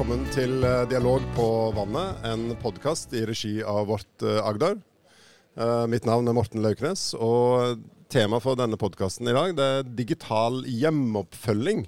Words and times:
Velkommen 0.00 0.30
til 0.32 0.62
eh, 0.64 0.86
Dialog 0.88 1.20
på 1.36 1.46
vannet, 1.76 2.22
en 2.24 2.54
podkast 2.56 3.12
i 3.12 3.20
regi 3.28 3.58
av 3.60 3.82
Vårt 3.90 4.24
eh, 4.24 4.38
Agder. 4.48 4.78
Eh, 5.60 5.82
mitt 5.92 6.08
navn 6.08 6.24
er 6.24 6.38
Morten 6.38 6.64
Lauknes, 6.64 7.02
og 7.20 7.82
temaet 8.08 8.40
for 8.40 8.56
denne 8.56 8.78
podkasten 8.80 9.28
i 9.28 9.36
dag 9.36 9.52
det 9.58 9.68
er 9.74 9.92
digital 10.00 10.62
hjemmeoppfølging. 10.64 11.84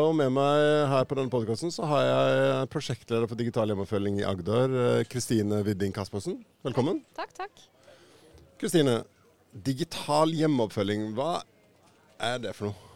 Og 0.00 0.16
med 0.16 0.32
meg 0.38 0.64
her 0.94 1.04
på 1.04 1.20
denne 1.20 1.28
podkasten 1.36 1.68
så 1.76 1.92
har 1.92 2.08
jeg 2.08 2.72
prosjektleder 2.72 3.28
for 3.28 3.36
digital 3.36 3.68
hjemmeoppfølging 3.68 4.22
i 4.22 4.28
Agder, 4.32 5.04
Kristine 5.12 5.60
Widding 5.68 5.92
Kaspersen. 5.92 6.40
Velkommen. 6.64 7.04
Takk, 7.20 7.36
takk. 7.36 7.66
Kristine, 8.56 9.02
digital 9.52 10.32
hjemmeoppfølging, 10.40 11.10
hva 11.20 11.34
er 12.16 12.40
det 12.48 12.56
for 12.56 12.72
noe? 12.72 12.89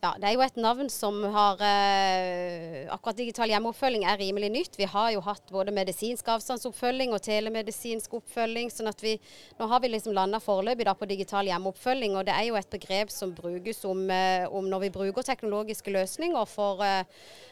Ja, 0.00 0.14
Det 0.16 0.30
er 0.30 0.32
jo 0.32 0.40
et 0.40 0.56
navn 0.56 0.88
som 0.88 1.18
har 1.28 1.58
eh, 1.60 2.86
Akkurat 2.88 3.18
digital 3.18 3.50
hjemmeoppfølging 3.52 4.06
er 4.08 4.16
rimelig 4.16 4.48
nytt. 4.54 4.78
Vi 4.80 4.86
har 4.88 5.10
jo 5.12 5.20
hatt 5.26 5.52
både 5.52 5.74
medisinsk 5.76 6.30
avstandsoppfølging 6.32 7.12
og 7.12 7.20
telemedisinsk 7.26 8.14
oppfølging. 8.16 8.70
sånn 8.72 8.88
at 8.88 9.02
vi, 9.04 9.18
Nå 9.58 9.68
har 9.68 9.82
vi 9.84 9.90
liksom 9.92 10.16
landa 10.16 10.40
foreløpig 10.40 10.88
på 10.96 11.08
digital 11.10 11.50
hjemmeoppfølging. 11.50 12.16
og 12.16 12.24
Det 12.24 12.32
er 12.32 12.48
jo 12.48 12.56
et 12.56 12.70
begrep 12.72 13.12
som 13.12 13.34
brukes 13.36 13.84
om, 13.84 14.10
eh, 14.10 14.48
om 14.48 14.64
når 14.64 14.86
vi 14.86 14.90
bruker 14.90 15.22
teknologiske 15.22 15.92
løsninger 15.92 16.48
for, 16.48 16.80
eh, 16.82 17.04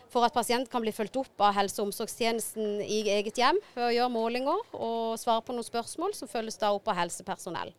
for 0.08 0.24
at 0.24 0.32
pasient 0.32 0.70
kan 0.70 0.80
bli 0.80 0.90
fulgt 0.90 1.20
opp 1.20 1.40
av 1.40 1.52
helse- 1.54 1.82
og 1.82 1.88
omsorgstjenesten 1.88 2.80
i 2.80 3.02
eget 3.12 3.36
hjem 3.36 3.60
ved 3.76 3.84
å 3.84 3.92
gjøre 3.92 4.16
målinger 4.16 4.58
og 4.72 5.18
svare 5.18 5.44
på 5.44 5.52
noen 5.52 5.68
spørsmål 5.68 6.14
som 6.14 6.28
følges 6.28 6.56
da 6.58 6.72
opp 6.72 6.88
av 6.88 6.96
helsepersonell. 6.96 7.74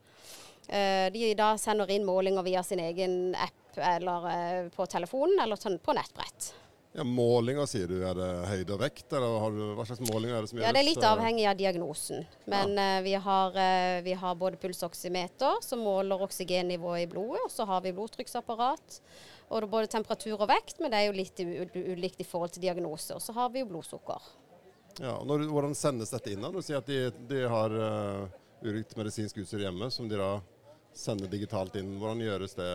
Eh, 0.69 1.09
de 1.09 1.33
da 1.33 1.55
sender 1.57 1.89
inn 1.89 2.05
målinger 2.05 2.43
via 2.45 2.61
sin 2.61 2.77
egen 2.77 3.33
app 3.33 3.58
eller 3.81 4.31
eh, 4.31 4.65
på 4.73 4.85
telefonen 4.89 5.39
eller 5.43 5.79
på 5.79 5.95
nettbrett. 5.97 6.53
Ja, 6.91 7.03
Målinger, 7.03 7.65
sier 7.69 7.87
du. 7.87 7.99
Er 8.01 8.17
det 8.17 8.27
høyde 8.49 8.73
og 8.73 8.79
vekt, 8.81 9.11
eller 9.13 9.53
du, 9.53 9.61
hva 9.77 9.85
slags 9.85 10.01
målinger 10.09 10.39
er 10.39 10.45
det 10.45 10.49
som 10.49 10.57
gjøres? 10.57 10.67
Ja, 10.67 10.73
Det 10.73 10.81
er 10.81 10.87
litt 10.87 11.05
avhengig 11.05 11.45
av 11.45 11.59
diagnosen. 11.59 12.25
Men 12.49 12.73
ja. 12.73 12.87
uh, 12.97 13.03
vi, 13.05 13.13
har, 13.27 13.59
uh, 13.59 13.99
vi, 14.07 14.15
har, 14.23 14.39
både 14.41 14.57
pulsoksymeter, 14.61 15.61
som 15.61 15.85
måler 15.85 16.25
oksygennivået 16.25 17.05
i 17.05 17.09
blodet, 17.11 17.43
og 17.45 17.53
så 17.53 17.67
har 17.69 17.85
vi 17.85 17.93
blodtrykksapparat. 17.93 18.99
Og 19.49 19.61
det 19.61 19.67
er 19.67 19.73
både 19.75 19.93
temperatur 19.93 20.35
og 20.39 20.49
vekt, 20.49 20.81
men 20.81 20.89
det 20.89 21.03
er 21.03 21.07
jo 21.09 21.17
litt 21.17 21.43
ulikt 21.93 22.21
i 22.25 22.27
forhold 22.27 22.57
til 22.57 22.65
diagnose. 22.65 23.13
Og 23.15 23.21
så 23.21 23.37
har 23.37 23.53
vi 23.53 23.61
jo 23.61 23.69
blodsukker. 23.69 24.29
Ja, 24.97 25.13
og 25.13 25.27
når, 25.29 25.45
Hvordan 25.53 25.77
sendes 25.77 26.09
dette 26.13 26.33
inn? 26.33 26.41
da? 26.41 26.49
Du 26.51 26.61
sier 26.65 26.81
at 26.81 26.89
de, 26.89 27.03
de 27.29 27.45
har 27.49 27.75
uh, 27.77 28.25
ulikt 28.65 28.97
medisinsk 28.97 29.43
utstyr 29.43 29.67
hjemme, 29.67 29.93
som 29.93 30.09
de 30.09 30.17
da 30.17 30.39
sender 30.97 31.29
digitalt 31.29 31.77
inn. 31.77 31.99
Hvordan 32.01 32.25
gjøres 32.25 32.57
det? 32.57 32.71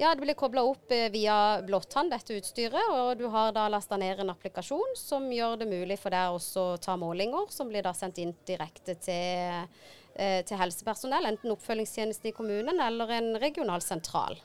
Ja, 0.00 0.14
Det 0.14 0.20
blir 0.20 0.34
kobla 0.34 0.62
opp 0.62 0.92
eh, 0.94 1.10
via 1.10 1.62
blåtann, 1.66 2.06
dette 2.10 2.36
utstyret. 2.38 2.90
Og 2.94 3.16
du 3.18 3.24
har 3.34 3.50
da 3.52 3.64
lasta 3.66 3.96
ned 3.98 4.20
en 4.22 4.30
applikasjon 4.30 4.94
som 4.94 5.26
gjør 5.34 5.56
det 5.58 5.66
mulig 5.66 5.96
for 5.98 6.14
deg 6.14 6.36
også 6.36 6.66
å 6.74 6.76
ta 6.78 6.94
målinger, 6.94 7.48
som 7.50 7.66
blir 7.66 7.82
da 7.82 7.90
sendt 7.98 8.20
inn 8.22 8.30
direkte 8.46 8.94
til, 9.02 9.66
eh, 10.14 10.38
til 10.46 10.60
helsepersonell. 10.60 11.26
Enten 11.26 11.50
oppfølgingstjeneste 11.50 12.30
i 12.30 12.34
kommunen 12.36 12.78
eller 12.84 13.10
en 13.16 13.32
regional 13.42 13.82
sentral. 13.82 14.38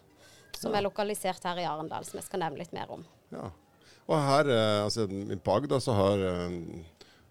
Som 0.57 0.73
ja. 0.73 0.79
er 0.79 0.87
lokalisert 0.87 1.45
her 1.45 1.61
i 1.61 1.69
Arendal, 1.69 2.09
som 2.09 2.17
jeg 2.17 2.25
skal 2.31 2.41
nevne 2.47 2.63
litt 2.63 2.73
mer 2.73 2.89
om. 2.97 3.05
Ja. 3.29 3.45
Og 4.09 4.17
her, 4.25 4.49
eh, 4.49 4.81
altså 4.87 5.05
på 5.05 5.57
Agda, 5.59 5.77
så 5.77 5.93
har 6.01 6.27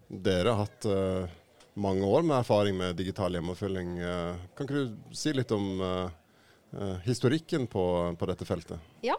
dere 0.07 0.55
hatt 0.63 0.87
mange 1.75 2.07
år 2.07 2.23
med 2.23 2.39
erfaring 2.39 2.79
med 2.79 2.95
digital 2.95 3.35
hjemmeoppfølging. 3.35 3.95
Kan 4.55 4.67
ikke 4.69 4.87
du 4.87 5.15
si 5.17 5.35
litt 5.35 5.51
om 5.51 5.81
historikken 7.05 7.67
på, 7.69 7.83
på, 8.19 8.29
dette 8.29 8.47
feltet? 8.47 8.91
Ja. 9.05 9.17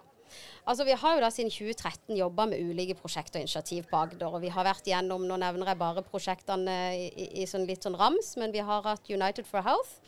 Altså, 0.66 0.84
Vi 0.84 0.97
har 0.97 1.16
jo 1.16 1.22
da 1.22 1.31
siden 1.32 1.53
2013 1.53 2.16
jobba 2.16 2.47
med 2.48 2.62
ulike 2.65 2.97
prosjekter 2.97 3.38
og 3.38 3.44
initiativ 3.44 3.84
på 3.91 3.98
Agder. 4.00 4.26
og 4.32 4.41
vi 4.42 4.48
har 4.48 4.65
vært 4.65 4.87
gjennom, 4.88 5.26
Nå 5.28 5.37
nevner 5.37 5.70
jeg 5.70 5.78
bare 5.78 6.03
prosjektene 6.03 6.76
i, 6.97 7.26
i, 7.43 7.44
sånn 7.47 7.66
litt 7.69 7.84
sånn 7.84 7.98
rams, 8.00 8.34
men 8.41 8.53
vi 8.53 8.64
har 8.64 8.82
hatt 8.82 9.10
United 9.10 9.47
for 9.47 9.62
Health, 9.62 10.00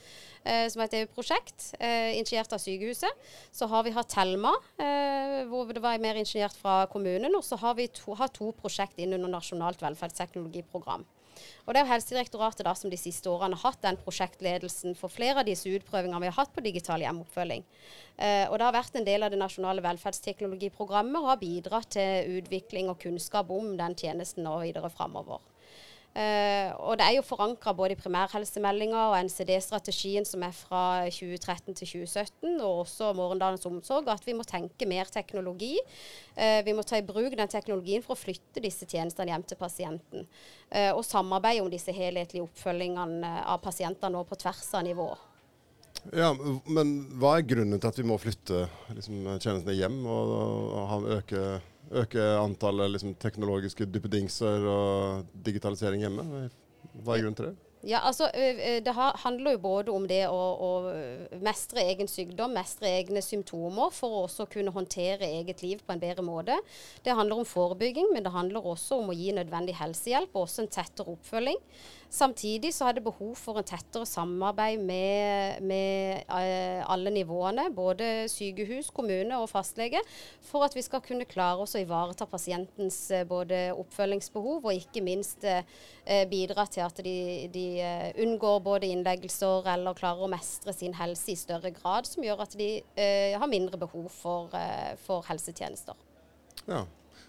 eh, 0.44 0.66
som 0.72 0.80
er 0.80 0.88
et 0.88 0.96
EU-prosjekt, 1.02 1.74
eh, 1.78 2.16
initiert 2.16 2.52
av 2.52 2.62
sykehuset. 2.62 3.28
Så 3.52 3.68
har 3.68 3.84
vi 3.84 3.92
hatt 3.92 4.08
Telma, 4.08 4.54
eh, 4.78 5.44
hvor 5.50 5.72
det 5.72 5.82
var 5.82 5.98
mer 5.98 6.16
ingeniert 6.16 6.56
fra 6.56 6.86
kommunen. 6.86 7.34
Og 7.36 7.44
så 7.44 7.58
har 7.58 7.74
vi 7.74 7.88
to, 7.88 8.14
hatt 8.14 8.34
to 8.34 8.52
prosjekt 8.52 8.98
inn 8.98 9.12
under 9.12 9.28
Nasjonalt 9.28 9.84
velferdsteknologiprogram. 9.84 11.04
Og 11.64 11.74
Det 11.74 11.80
er 11.80 11.84
jo 11.86 11.92
Helsedirektoratet 11.92 12.64
da 12.66 12.74
som 12.78 12.92
de 12.92 12.98
siste 13.00 13.30
årene 13.30 13.58
har 13.58 13.72
hatt 13.72 13.82
den 13.84 13.98
prosjektledelsen 14.02 14.96
for 14.98 15.12
flere 15.12 15.42
av 15.42 15.48
disse 15.48 15.70
utprøvingene 15.70 16.22
vi 16.24 16.30
har 16.30 16.38
hatt 16.38 16.54
på 16.54 16.64
digital 16.64 17.02
hjemmeoppfølging. 17.04 17.64
Eh, 18.16 18.46
og 18.50 18.58
Det 18.58 18.68
har 18.68 18.76
vært 18.76 18.96
en 18.96 19.08
del 19.08 19.26
av 19.26 19.34
det 19.34 19.40
nasjonale 19.40 19.84
velferdsteknologiprogrammet 19.84 21.20
og 21.20 21.30
har 21.32 21.42
bidratt 21.42 21.92
til 21.96 22.40
utvikling 22.40 22.90
og 22.92 23.00
kunnskap 23.02 23.50
om 23.50 23.74
den 23.78 23.98
tjenesten 23.98 24.46
nå 24.46 24.58
videre 24.64 24.90
framover. 24.92 25.42
Uh, 26.16 26.70
og 26.88 26.94
det 26.96 27.04
er 27.04 27.14
jo 27.18 27.24
forankra 27.26 27.74
både 27.76 27.92
i 27.92 27.98
primærhelsemeldinga 28.00 29.02
og 29.10 29.16
NCD-strategien 29.26 30.24
som 30.24 30.46
er 30.46 30.54
fra 30.56 30.84
2013 31.12 31.76
til 31.76 31.90
2017, 31.90 32.54
og 32.64 32.86
også 32.86 33.10
morgendagens 33.18 33.66
omsorg, 33.68 34.08
at 34.08 34.24
vi 34.24 34.32
må 34.32 34.46
tenke 34.48 34.88
mer 34.88 35.10
teknologi. 35.12 35.74
Uh, 36.32 36.62
vi 36.64 36.72
må 36.72 36.86
ta 36.88 36.96
i 36.96 37.04
bruk 37.04 37.36
den 37.36 37.52
teknologien 37.52 38.04
for 38.06 38.16
å 38.16 38.22
flytte 38.22 38.64
disse 38.64 38.88
tjenestene 38.88 39.34
hjem 39.34 39.44
til 39.44 39.60
pasienten. 39.60 40.24
Uh, 40.72 40.96
og 40.96 41.04
samarbeide 41.04 41.66
om 41.66 41.68
disse 41.72 41.92
helhetlige 41.92 42.48
oppfølgingene 42.48 43.36
av 43.44 43.60
pasienter 43.66 44.12
nå 44.12 44.24
på 44.24 44.40
tvers 44.40 44.72
av 44.72 44.88
nivå. 44.88 45.10
Ja, 46.16 46.32
Men 46.64 46.96
hva 47.20 47.36
er 47.36 47.48
grunnen 47.50 47.80
til 47.80 47.90
at 47.90 47.98
vi 47.98 48.08
må 48.08 48.16
flytte 48.22 48.66
liksom, 48.94 49.24
tjenestene 49.36 49.76
hjem 49.76 50.00
og, 50.06 50.36
og 50.80 51.08
øke 51.18 51.48
øke 51.92 52.22
antallet 52.40 52.94
liksom, 52.96 53.14
teknologiske 53.22 53.86
duppedingser 53.86 54.66
og 54.70 55.30
digitalisering 55.46 56.02
hjemme? 56.06 56.48
Hva 57.02 57.16
er 57.16 57.22
grunnen 57.22 57.38
til 57.38 57.50
det? 57.50 57.65
Ja, 57.86 58.00
altså 58.02 58.26
Det 58.82 58.92
handler 58.96 59.54
jo 59.54 59.58
både 59.62 59.92
om 59.94 60.06
det 60.10 60.24
å, 60.26 60.38
å, 60.66 60.70
mestre 61.38 61.84
egen 61.86 62.08
sykdom, 62.10 62.56
mestre 62.56 62.90
egne 62.90 63.22
symptomer, 63.22 63.92
for 63.94 64.10
å 64.10 64.22
også 64.24 64.48
kunne 64.50 64.74
håndtere 64.74 65.28
eget 65.38 65.62
liv 65.62 65.84
på 65.86 65.94
en 65.94 66.02
bedre 66.02 66.24
måte. 66.26 66.56
Det 67.06 67.14
handler 67.14 67.44
om 67.44 67.46
forebygging, 67.46 68.10
men 68.14 68.26
det 68.26 68.34
handler 68.34 68.66
også 68.66 68.98
om 68.98 69.12
å 69.12 69.16
gi 69.16 69.30
nødvendig 69.36 69.76
helsehjelp 69.78 70.34
og 70.34 70.48
også 70.48 70.64
en 70.64 70.72
tettere 70.78 71.14
oppfølging. 71.14 71.62
Samtidig 72.16 72.70
så 72.74 72.86
er 72.86 72.96
det 72.96 73.04
behov 73.04 73.34
for 73.38 73.58
en 73.58 73.66
tettere 73.66 74.06
samarbeid 74.06 74.82
med, 74.82 75.62
med 75.66 76.26
alle 76.86 77.10
nivåene, 77.14 77.68
både 77.74 78.28
sykehus, 78.30 78.92
kommune 78.94 79.38
og 79.42 79.50
fastlege, 79.50 80.02
for 80.46 80.66
at 80.66 80.74
vi 80.74 80.84
skal 80.86 81.02
kunne 81.04 81.26
klare 81.28 81.62
oss 81.62 81.74
å 81.74 81.82
ivareta 81.82 82.28
pasientens 82.30 83.00
både 83.30 83.68
oppfølgingsbehov 83.74 84.70
og 84.70 84.78
ikke 84.78 85.02
minst 85.06 85.46
bidra 86.30 86.66
til 86.70 86.86
at 86.86 87.02
de, 87.02 87.18
de 87.52 87.66
unngår 88.22 88.60
både 88.64 88.90
innleggelser 88.90 89.68
eller 89.72 89.96
klarer 89.98 90.26
å 90.26 90.30
mestre 90.30 90.74
sin 90.76 90.94
helse 90.98 91.32
i 91.32 91.38
større 91.38 91.72
grad, 91.76 92.08
som 92.08 92.24
gjør 92.24 92.44
at 92.46 92.56
de 92.58 92.70
har 93.36 93.50
mindre 93.50 93.80
behov 93.80 94.06
for, 94.12 94.54
for 95.04 95.26
helsetjenester. 95.28 95.98
Ja. 96.66 96.84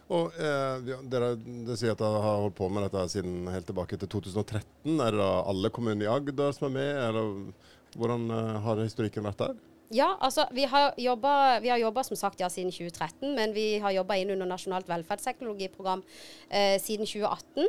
Og 0.08 0.36
eh, 0.40 0.92
dere, 1.12 1.34
dere, 1.36 1.76
sier 1.76 1.92
at 1.92 2.00
dere 2.00 2.22
har 2.24 2.44
holdt 2.46 2.56
på 2.58 2.70
med 2.72 2.86
dette 2.88 3.04
siden 3.12 3.50
helt 3.52 3.68
tilbake 3.68 4.00
til 4.00 4.10
2013. 4.14 4.94
Er 4.96 5.12
det 5.12 5.20
da 5.20 5.32
alle 5.52 5.72
kommuner 5.74 6.06
i 6.06 6.12
Agder 6.12 6.54
som 6.56 6.70
er 6.70 6.76
med, 6.78 6.92
eller 7.10 7.98
hvordan 8.00 8.30
eh, 8.32 8.54
har 8.64 8.84
historikken 8.86 9.28
vært 9.28 9.44
der? 9.44 9.58
Ja, 9.96 10.14
altså 10.20 10.44
vi 10.52 10.66
har 10.68 10.96
jobba 11.00 12.04
som 12.04 12.20
sagt 12.20 12.42
ja, 12.44 12.50
siden 12.52 12.72
2013, 12.72 13.36
men 13.36 13.54
vi 13.56 13.78
har 13.84 13.96
jobba 13.96 14.18
inn 14.20 14.34
under 14.36 14.48
Nasjonalt 14.48 14.88
velferdsteknologiprogram 14.88 16.04
eh, 16.50 16.76
siden 16.84 17.08
2018. 17.08 17.68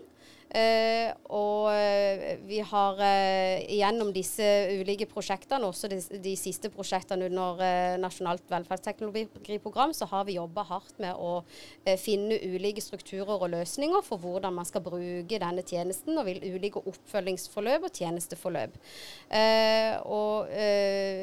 Uh, 0.48 1.10
og 1.28 1.66
uh, 1.68 2.22
vi 2.48 2.62
har 2.64 2.96
uh, 2.96 3.58
gjennom 3.68 4.14
disse 4.16 4.44
ulike 4.80 5.04
prosjektene, 5.10 5.68
også 5.68 5.90
de, 5.92 5.98
de 6.24 6.32
siste 6.40 6.70
prosjektene 6.72 7.26
under 7.28 7.60
Nasjonalt 8.00 8.46
velferdsteknologiprogram, 8.48 9.92
så 9.92 10.08
har 10.08 10.24
vi 10.24 10.38
jobba 10.38 10.64
hardt 10.70 10.96
med 11.02 11.18
å 11.20 11.42
finne 12.00 12.38
ulike 12.48 12.80
strukturer 12.80 13.34
og 13.36 13.50
løsninger 13.52 14.04
for 14.06 14.20
hvordan 14.22 14.54
man 14.56 14.66
skal 14.68 14.82
bruke 14.84 15.40
denne 15.40 15.64
tjenesten, 15.66 16.16
og 16.16 16.28
vil 16.28 16.40
ulike 16.54 16.80
oppfølgingsforløp 16.80 17.88
og 17.88 18.00
tjenesteforløp. 18.00 18.76
og 20.08 20.52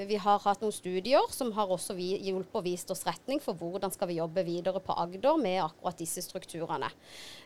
vi 0.10 0.20
har 0.22 0.44
hatt 0.44 0.64
noen 0.64 0.76
studier 0.76 1.26
som 1.34 1.52
har 1.56 1.72
også 1.72 1.96
hjulpet 1.98 2.60
og 2.60 2.66
vist 2.68 2.92
oss 2.94 3.06
retning 3.08 3.42
for 3.44 3.58
hvordan 3.58 3.94
skal 3.94 4.10
vi 4.12 4.20
jobbe 4.20 4.46
videre 4.48 4.82
på 4.84 4.98
Agder 5.06 5.40
med 5.42 5.62
akkurat 5.64 5.98
disse 6.00 6.24
strukturene. 6.26 6.90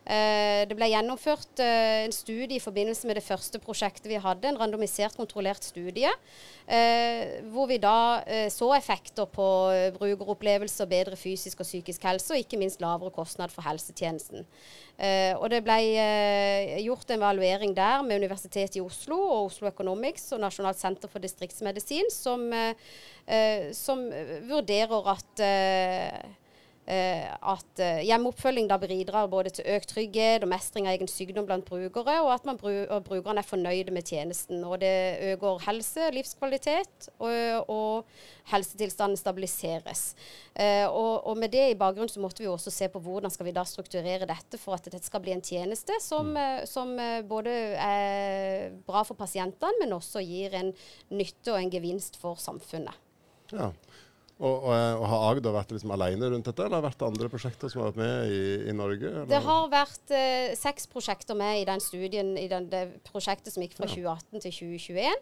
det 0.05 0.75
ble 0.77 0.91
gjennomført 0.91 1.61
Eh, 1.68 1.68
en 2.05 2.13
studie 2.15 2.57
i 2.57 2.63
forbindelse 2.63 3.07
med 3.07 3.17
det 3.19 3.23
første 3.25 3.59
prosjektet 3.61 4.09
vi 4.09 4.19
hadde, 4.21 4.49
en 4.49 4.59
randomisert, 4.59 5.17
kontrollert 5.17 5.65
studie. 5.65 6.09
Eh, 6.69 7.39
hvor 7.49 7.69
vi 7.69 7.79
da 7.81 8.21
eh, 8.27 8.47
så 8.53 8.71
effekter 8.75 9.25
på 9.29 9.47
brukeropplevelser, 9.95 10.89
bedre 10.89 11.17
fysisk 11.17 11.63
og 11.63 11.67
psykisk 11.69 12.05
helse, 12.05 12.33
og 12.33 12.43
ikke 12.43 12.59
minst 12.61 12.81
lavere 12.83 13.13
kostnad 13.13 13.53
for 13.53 13.65
helsetjenesten. 13.65 14.45
og 15.39 15.45
det 15.49 15.61
ble 15.63 15.77
gjort 16.83 17.07
en 17.07 17.21
evaluering 17.21 17.71
der 17.75 18.01
med 18.03 18.19
Universitetet 18.19 18.75
i 18.75 18.81
Oslo 18.83 19.15
og 19.15 19.45
Oslo 19.45 19.69
Economics 19.69 20.25
og 20.35 20.41
Nasjonalt 20.43 20.79
senter 20.79 21.07
for 21.07 21.23
distriktsmedisin, 21.23 22.11
som, 22.11 22.51
som 23.71 24.03
vurderer 24.49 25.07
at 25.13 25.45
at 26.89 27.81
hjemmeoppfølging 28.05 28.69
da 28.69 28.79
bidrar 28.81 29.27
både 29.29 29.51
til 29.53 29.67
økt 29.75 29.91
trygghet 29.93 30.43
og 30.45 30.49
mestring 30.49 30.87
av 30.89 30.95
egen 30.95 31.09
sykdom 31.11 31.45
blant 31.45 31.67
brukere, 31.67 32.15
og 32.23 32.31
at 32.33 32.47
man 32.47 32.57
og 32.59 33.03
brukerne 33.05 33.43
er 33.43 33.45
fornøyde 33.45 33.93
med 33.93 34.07
tjenesten. 34.09 34.63
Og 34.65 34.79
det 34.81 35.19
øker 35.33 35.61
helse, 35.67 36.09
livskvalitet, 36.15 37.09
og, 37.19 37.69
og 37.69 38.49
helsetilstanden 38.49 39.19
stabiliseres. 39.19 40.15
Og, 40.89 41.27
og, 41.27 41.37
med 41.37 41.53
det 41.53 41.67
i 41.71 41.77
bakgrunnen 41.77 42.11
så 42.11 42.23
måtte 42.23 42.43
vi 42.43 42.49
også 42.49 42.73
se 42.73 42.89
på 42.91 43.01
hvordan 43.03 43.31
skal 43.31 43.47
vi 43.47 43.55
da 43.55 43.63
strukturere 43.67 44.27
dette 44.29 44.59
for 44.59 44.75
at 44.75 44.89
dette 44.89 45.05
skal 45.05 45.21
bli 45.23 45.35
en 45.35 45.45
tjeneste 45.45 45.95
som, 46.03 46.33
mm. 46.33 46.65
som 46.69 46.95
både 47.29 47.53
er 47.79 48.73
bra 48.87 49.05
for 49.07 49.19
pasientene, 49.19 49.77
men 49.79 49.95
også 49.95 50.23
gir 50.25 50.57
en 50.57 50.73
nytte 51.13 51.53
og 51.53 51.61
en 51.61 51.71
gevinst 51.71 52.19
for 52.19 52.39
samfunnet. 52.41 52.97
Ja. 53.53 53.71
Og, 54.39 54.63
og, 54.63 54.71
og, 54.71 55.05
Har 55.11 55.23
Agder 55.33 55.51
vært 55.51 55.73
liksom 55.75 55.91
alene 55.91 56.29
rundt 56.31 56.47
dette, 56.47 56.63
eller 56.63 56.77
har 56.77 56.83
det 56.85 56.89
vært 56.93 57.05
andre 57.09 57.27
prosjekter 57.31 57.71
som 57.71 57.81
har 57.81 57.89
vært 57.89 57.99
med 57.99 58.31
i, 58.31 58.43
i 58.71 58.75
Norge? 58.75 59.09
Eller? 59.11 59.27
Det 59.27 59.41
har 59.43 59.65
vært 59.73 60.13
eh, 60.15 60.53
seks 60.55 60.87
prosjekter 60.87 61.35
med 61.35 61.59
i 61.59 61.65
den 61.67 61.83
studien, 61.83 62.31
i 62.39 62.47
den, 62.51 62.69
det 62.71 62.85
prosjektet 63.09 63.51
som 63.51 63.65
gikk 63.65 63.75
fra 63.75 63.89
ja. 63.89 64.15
2018 64.15 64.45
til 64.45 64.55
2021. 64.79 65.19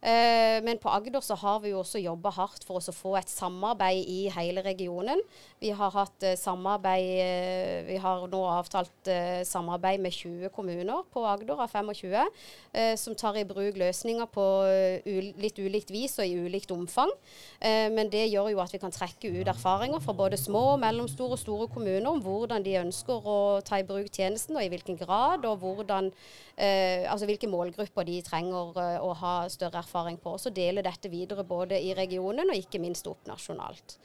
Eh, 0.00 0.58
men 0.64 0.78
på 0.80 0.88
Agder 0.88 1.20
så 1.20 1.34
har 1.36 1.58
vi 1.60 1.74
jo 1.74 1.82
også 1.82 2.00
jobba 2.00 2.30
hardt 2.32 2.62
for 2.64 2.78
å 2.78 2.94
få 2.94 3.16
et 3.18 3.28
samarbeid 3.28 4.06
i 4.08 4.20
hele 4.32 4.62
regionen. 4.64 5.18
Vi 5.60 5.74
har 5.76 5.90
hatt 5.92 6.24
eh, 6.24 6.38
samarbeid 6.40 7.10
eh, 7.20 7.82
Vi 7.90 7.98
har 8.00 8.24
nå 8.30 8.40
avtalt 8.48 9.10
eh, 9.10 9.42
samarbeid 9.44 10.00
med 10.00 10.14
20 10.14 10.54
kommuner 10.54 11.02
på 11.12 11.24
Agder 11.28 11.60
av 11.60 11.74
25, 11.74 12.30
eh, 12.72 12.94
som 12.96 13.18
tar 13.18 13.36
i 13.42 13.44
bruk 13.48 13.76
løsninger 13.82 14.30
på 14.30 14.46
litt 15.42 15.58
ulikt 15.58 15.90
vis 15.92 16.16
og 16.22 16.30
i 16.30 16.38
ulikt 16.38 16.70
omfang. 16.72 17.10
men 17.60 18.08
det 18.12 18.26
gjør 18.30 18.50
jo 18.52 18.59
at 18.62 18.74
vi 18.74 18.80
kan 18.82 18.94
trekke 18.94 19.30
ut 19.34 19.50
erfaringer 19.50 20.02
fra 20.04 20.14
både 20.16 20.38
små, 20.40 20.76
mellomstore 20.80 21.36
og 21.36 21.42
store 21.42 21.68
kommuner 21.72 22.08
om 22.10 22.22
hvordan 22.24 22.64
de 22.66 22.78
ønsker 22.80 23.26
å 23.26 23.36
ta 23.66 23.80
i 23.80 23.86
bruk 23.86 24.10
tjenesten, 24.12 24.58
og 24.58 24.64
i 24.64 24.70
hvilken 24.72 24.98
grad, 25.00 25.46
og 25.48 25.62
hvordan, 25.62 26.10
eh, 26.56 27.06
altså 27.10 27.28
hvilke 27.30 27.50
målgrupper 27.50 28.08
de 28.08 28.18
trenger 28.26 28.82
eh, 28.82 28.98
å 29.00 29.14
ha 29.22 29.36
større 29.52 29.82
erfaring 29.84 30.20
på. 30.22 30.36
Så 30.38 30.52
dele 30.54 30.84
dette 30.86 31.12
videre 31.12 31.46
både 31.46 31.80
i 31.80 31.94
regionen 31.96 32.52
og 32.52 32.60
ikke 32.60 32.82
minst 32.82 33.08
opp 33.10 33.26
nasjonalt. 33.30 33.98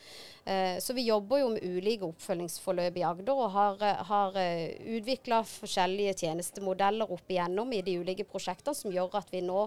Eh, 0.45 0.79
så 0.79 0.93
vi 0.93 1.07
jobber 1.07 1.39
jo 1.41 1.47
med 1.55 1.63
ulike 1.65 2.05
oppfølgingsforløp 2.05 2.99
i 2.99 3.03
Agder, 3.07 3.33
og 3.33 3.49
har, 3.55 3.79
har 4.05 4.35
uh, 4.37 4.91
utvikla 4.93 5.39
forskjellige 5.49 6.13
tjenestemodeller 6.19 7.09
opp 7.09 7.31
igjennom 7.33 7.73
i 7.73 7.81
de 7.85 7.95
ulike 7.97 8.27
prosjektene, 8.29 8.77
som 8.77 8.93
gjør 8.93 9.17
at 9.17 9.33
vi 9.33 9.41
nå, 9.41 9.63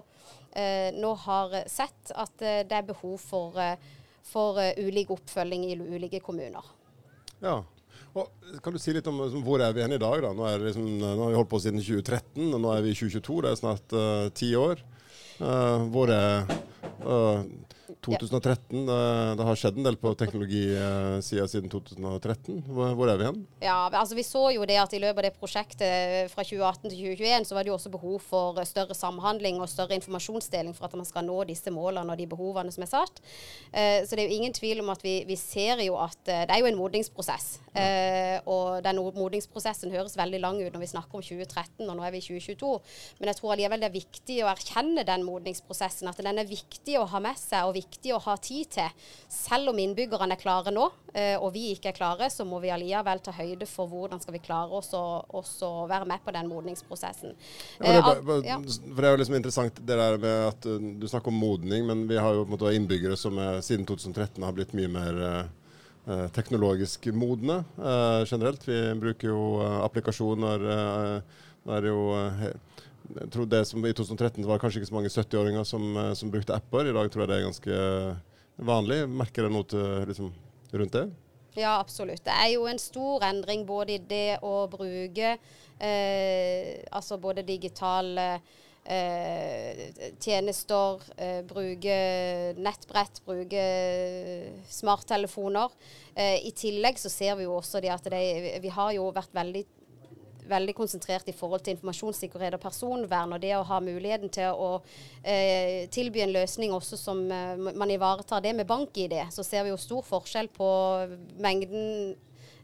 eh, 0.55 0.95
nå 0.95 1.11
har 1.25 1.57
sett 1.67 2.13
at 2.15 2.31
uh, 2.39 2.61
det 2.63 2.77
er 2.79 2.87
behov 2.87 3.17
for 3.19 3.59
for 4.27 4.59
uh, 4.59 4.71
ulik 4.79 5.11
oppfølging 5.15 5.67
i 5.69 5.75
ulike 5.79 6.21
kommuner. 6.23 6.65
Ja, 7.43 7.59
og 8.17 8.59
kan 8.63 8.73
du 8.73 8.81
si 8.81 8.93
litt 8.95 9.07
om 9.09 9.19
liksom, 9.21 9.43
hvor 9.45 9.61
er 9.63 9.73
vi 9.75 9.83
hen 9.85 9.95
i 9.95 10.01
dag? 10.01 10.21
da? 10.25 10.33
Nå, 10.35 10.47
liksom, 10.65 10.85
nå, 10.99 11.11
har 11.21 11.33
vi 11.33 11.39
holdt 11.39 11.51
på 11.51 11.61
siden 11.63 11.81
2013, 11.83 12.47
og 12.47 12.61
nå 12.63 12.71
er 12.73 12.85
vi 12.85 12.93
i 12.93 12.97
2022. 12.97 13.41
Det 13.45 13.51
er 13.51 13.59
snart 13.59 13.97
uh, 13.97 14.29
ti 14.35 14.53
år. 14.59 14.81
Uh, 15.39 15.87
hvor 15.93 16.11
er 16.11 16.49
2013. 18.05 18.85
Det, 18.87 18.99
Det 19.39 19.45
har 19.47 19.59
skjedd 19.59 19.79
en 19.79 19.87
del 19.87 19.97
på 19.99 20.13
teknologisida 20.19 21.47
siden 21.49 21.71
2013. 21.71 22.61
Hvor, 22.67 22.93
hvor, 22.97 23.11
er 23.11 23.19
vi 23.19 23.27
hen? 23.27 23.41
Ja, 23.63 23.89
altså 23.89 24.17
Vi 24.17 24.25
så 24.27 24.43
jo 24.53 24.65
det 24.69 24.79
at 24.81 24.93
i 24.93 25.01
løpet 25.01 25.21
av 25.21 25.27
det 25.27 25.39
prosjektet 25.39 26.31
fra 26.33 26.45
2018 26.45 26.89
til 26.89 26.97
2021, 27.15 27.47
så 27.49 27.57
var 27.57 27.65
det 27.65 27.73
jo 27.73 27.77
også 27.77 27.93
behov 27.93 28.19
for 28.23 28.59
større 28.69 28.97
samhandling 28.97 29.61
og 29.61 29.71
større 29.71 29.97
informasjonsdeling 29.99 30.75
for 30.77 30.89
at 30.89 30.97
man 30.99 31.07
skal 31.07 31.27
nå 31.27 31.37
disse 31.49 31.73
målene 31.73 32.13
og 32.13 32.19
de 32.19 32.29
behovene 32.29 32.73
som 32.73 32.85
er 32.85 32.91
satt. 32.91 33.21
Eh, 33.71 34.05
så 34.05 34.15
det 34.15 34.25
er 34.25 34.29
jo 34.29 34.39
ingen 34.39 34.55
tvil 34.55 34.83
om 34.83 34.93
at 34.93 35.03
vi, 35.05 35.19
vi 35.27 35.37
ser 35.39 35.81
jo 35.85 35.97
at 36.01 36.19
eh, 36.27 36.45
det 36.45 36.55
er 36.55 36.63
jo 36.63 36.71
en 36.71 36.79
modningsprosess. 36.79 37.57
Ja. 37.79 38.41
og 38.49 38.81
den 38.83 38.97
modningsprosessen 38.97 39.93
høres 39.93 40.15
veldig 40.17 40.39
lang 40.41 40.57
ut 40.59 40.73
når 40.73 40.81
vi 40.81 40.89
snakker 40.89 41.19
om 41.19 41.23
2013, 41.23 41.85
og 41.85 41.95
nå 41.95 42.03
er 42.03 42.11
vi 42.11 42.19
i 42.19 42.25
2022. 42.25 42.71
Men 43.19 43.31
jeg 43.31 43.39
tror 43.39 43.53
allikevel 43.53 43.83
det 43.83 43.87
er 43.89 43.95
viktig 43.95 44.37
å 44.43 44.49
erkjenne 44.51 45.05
den 45.07 45.25
modningsprosessen, 45.27 46.09
at 46.09 46.19
den 46.19 46.41
er 46.41 46.49
viktig 46.49 46.97
å 46.99 47.07
ha 47.09 47.21
med 47.23 47.39
seg 47.39 47.69
og 47.69 47.77
viktig 47.79 48.13
å 48.15 48.21
ha 48.23 48.35
tid 48.41 48.69
til. 48.75 49.07
Selv 49.31 49.71
om 49.71 49.79
innbyggerne 49.81 50.35
er 50.35 50.41
klare 50.41 50.73
nå, 50.73 50.85
eh, 51.13 51.35
og 51.37 51.53
vi 51.55 51.69
ikke 51.73 51.91
er 51.91 51.97
klare, 51.97 52.29
så 52.33 52.45
må 52.47 52.61
vi 52.63 52.71
allikevel 52.73 53.23
ta 53.25 53.33
høyde 53.35 53.67
for 53.69 53.89
hvordan 53.91 54.21
skal 54.21 54.35
vi 54.35 54.43
klare 54.43 54.79
oss 54.79 54.93
å 54.93 55.73
være 55.89 56.07
med 56.09 56.23
på 56.25 56.33
den 56.35 56.49
modningsprosessen. 56.51 57.35
Ja, 57.79 57.95
det, 57.95 58.17
bare, 58.27 58.41
ja. 58.47 58.57
for 58.59 59.01
det 59.01 59.09
er 59.09 59.15
jo 59.15 59.21
liksom 59.23 59.39
interessant 59.39 59.79
det 59.79 59.99
der 60.01 60.19
med 60.21 60.47
at 60.49 60.67
uh, 60.69 60.77
du 60.99 61.07
snakker 61.09 61.33
om 61.33 61.39
modning, 61.39 61.87
men 61.89 62.05
vi 62.09 62.19
har 62.19 62.35
jo 62.35 62.45
på 62.45 62.51
en 62.51 62.57
måte 62.57 62.75
innbyggere 62.75 63.17
som 63.19 63.39
er, 63.41 63.63
siden 63.65 63.87
2013 63.89 64.43
har 64.45 64.55
blitt 64.55 64.75
mye 64.77 64.91
mer 64.91 65.23
teknologisk 66.33 67.03
modne 67.13 67.59
generelt. 68.25 68.63
Vi 68.65 68.77
bruker 68.97 69.29
jo 69.29 69.41
applikasjoner. 69.83 70.63
det 70.63 71.75
er 71.75 71.85
jo 71.85 71.99
jeg 73.15 73.31
tror 73.33 73.47
det 73.49 73.63
som 73.67 73.85
I 73.85 73.93
2013 73.95 74.45
var 74.45 74.57
det 74.57 74.63
kanskje 74.63 74.81
ikke 74.81 74.89
så 74.91 74.97
mange 74.97 75.13
70-åringer 75.13 75.65
som, 75.67 75.87
eh, 75.97 76.13
som, 76.17 76.31
brukte 76.33 76.55
apper. 76.55 76.89
I 76.89 76.95
dag 76.95 77.09
tror 77.11 77.23
jeg 77.23 77.31
det 77.31 77.39
er 77.39 77.47
ganske 77.47 77.79
vanlig. 78.69 79.01
Merker 79.09 79.45
dere 79.45 79.53
noe 79.53 79.67
til, 79.69 80.05
liksom, 80.09 80.31
rundt 80.73 80.95
det? 80.97 81.07
Ja, 81.57 81.79
absolutt. 81.79 82.23
Det 82.25 82.35
er 82.35 82.53
jo 82.53 82.67
en 82.69 82.79
stor 82.79 83.25
endring 83.27 83.65
både 83.67 83.97
i 83.97 84.03
det 84.09 84.39
å 84.45 84.67
bruke 84.71 85.35
eh, 85.35 86.75
altså 86.93 87.17
både 87.21 87.45
digitale 87.47 88.27
eh, 88.83 89.81
tjenester, 90.21 91.01
eh, 91.17 91.41
bruke 91.47 91.97
nettbrett, 92.57 93.21
bruke 93.25 93.65
smarttelefoner. 94.69 95.73
Eh, 96.15 96.47
I 96.47 96.53
tillegg 96.55 96.99
så 97.01 97.11
ser 97.11 97.35
vi 97.39 97.47
jo 97.47 97.57
også 97.57 97.81
det 97.81 97.93
at 97.93 98.09
det, 98.11 98.59
vi 98.61 98.73
har 98.73 98.93
jo 98.95 99.09
vært 99.15 99.33
veldig 99.35 99.65
veldig 100.49 100.75
konsentrert 100.77 101.29
i 101.29 101.35
forhold 101.35 101.63
til 101.65 101.75
informasjonssikkerhet 101.75 102.57
og 102.57 102.63
personvern. 102.63 103.35
Og 103.35 103.43
det 103.43 103.53
å 103.57 103.65
ha 103.69 103.79
muligheten 103.83 104.31
til 104.33 104.51
å 104.53 104.71
eh, 105.23 105.85
tilby 105.93 106.23
en 106.25 106.33
løsning 106.35 106.73
også 106.75 106.99
som 106.99 107.23
eh, 107.31 107.55
man 107.69 107.93
ivaretar 107.93 108.43
det 108.45 108.55
med 108.57 108.67
bank-ID, 108.69 109.15
så 109.35 109.45
ser 109.45 109.65
vi 109.65 109.73
jo 109.73 109.79
stor 109.81 110.05
forskjell 110.07 110.51
på 110.55 110.69
mengden, 111.41 112.15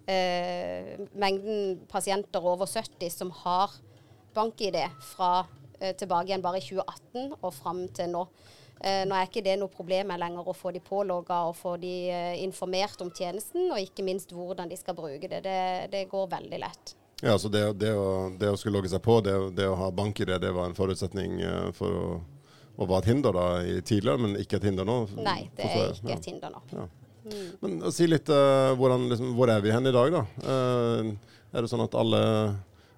eh, 0.10 0.96
mengden 1.14 1.80
pasienter 1.92 2.46
over 2.46 2.70
70 2.70 3.14
som 3.14 3.34
har 3.44 3.74
bank-ID 4.36 4.82
fra 5.16 5.32
eh, 5.80 5.96
tilbake 5.96 6.32
igjen 6.32 6.46
bare 6.46 6.62
i 6.62 6.68
2018 6.68 7.40
og 7.42 7.52
fram 7.56 7.88
til 7.96 8.14
nå. 8.18 8.28
Eh, 8.84 9.06
nå 9.08 9.16
er 9.16 9.30
ikke 9.30 9.44
det 9.46 9.56
noe 9.60 9.72
problem 9.72 10.12
lenger 10.20 10.50
å 10.52 10.56
få 10.56 10.74
de 10.76 10.82
pålogga 10.84 11.46
og 11.48 11.56
få 11.58 11.76
de 11.82 11.94
eh, 12.12 12.44
informert 12.44 13.00
om 13.02 13.12
tjenesten, 13.16 13.70
og 13.72 13.80
ikke 13.80 14.06
minst 14.06 14.36
hvordan 14.36 14.70
de 14.72 14.78
skal 14.80 14.98
bruke 14.98 15.30
det. 15.32 15.42
Det, 15.46 15.60
det 15.94 16.06
går 16.12 16.28
veldig 16.36 16.62
lett. 16.62 16.96
Ja, 17.22 17.38
så 17.40 17.50
det, 17.50 17.64
det, 17.80 17.94
å, 17.96 18.30
det, 18.40 18.50
å, 18.52 18.58
skulle 18.60 18.76
logge 18.78 18.92
seg 18.92 19.02
på, 19.04 19.20
det, 19.24 19.34
det 19.56 19.68
å 19.72 19.78
ha 19.80 19.88
bank-ID, 19.96 20.36
det 20.42 20.52
var 20.56 20.68
en 20.68 20.76
forutsetning 20.76 21.40
uh, 21.46 21.72
for 21.76 22.00
å, 22.00 22.08
og 22.76 22.90
være 22.92 23.06
et 23.06 23.10
hinder 23.14 23.38
da, 23.38 23.46
i 23.64 23.80
tidligere, 23.80 24.20
men 24.26 24.36
ikke 24.42 24.60
et 24.60 24.68
hinder 24.68 24.88
nå? 24.88 24.98
Nei, 25.24 25.46
det 25.56 25.70
er 25.70 25.96
ikke 25.96 26.18
et 26.18 26.28
hinder 26.28 26.52
nå. 26.52 26.64
Ja. 26.76 26.86
Mm. 27.26 27.48
Men 27.64 27.78
uh, 27.86 27.90
Si 27.96 28.08
litt 28.10 28.30
uh, 28.30 28.76
hvordan, 28.76 29.08
liksom, 29.14 29.32
hvor 29.38 29.52
er 29.54 29.64
vi 29.64 29.72
hen 29.74 29.88
i 29.88 29.96
dag, 29.96 30.12
da? 30.20 30.26
er 31.56 31.64
det 31.64 31.72
sånn 31.72 31.86
at 31.86 31.96
alle, 31.96 32.22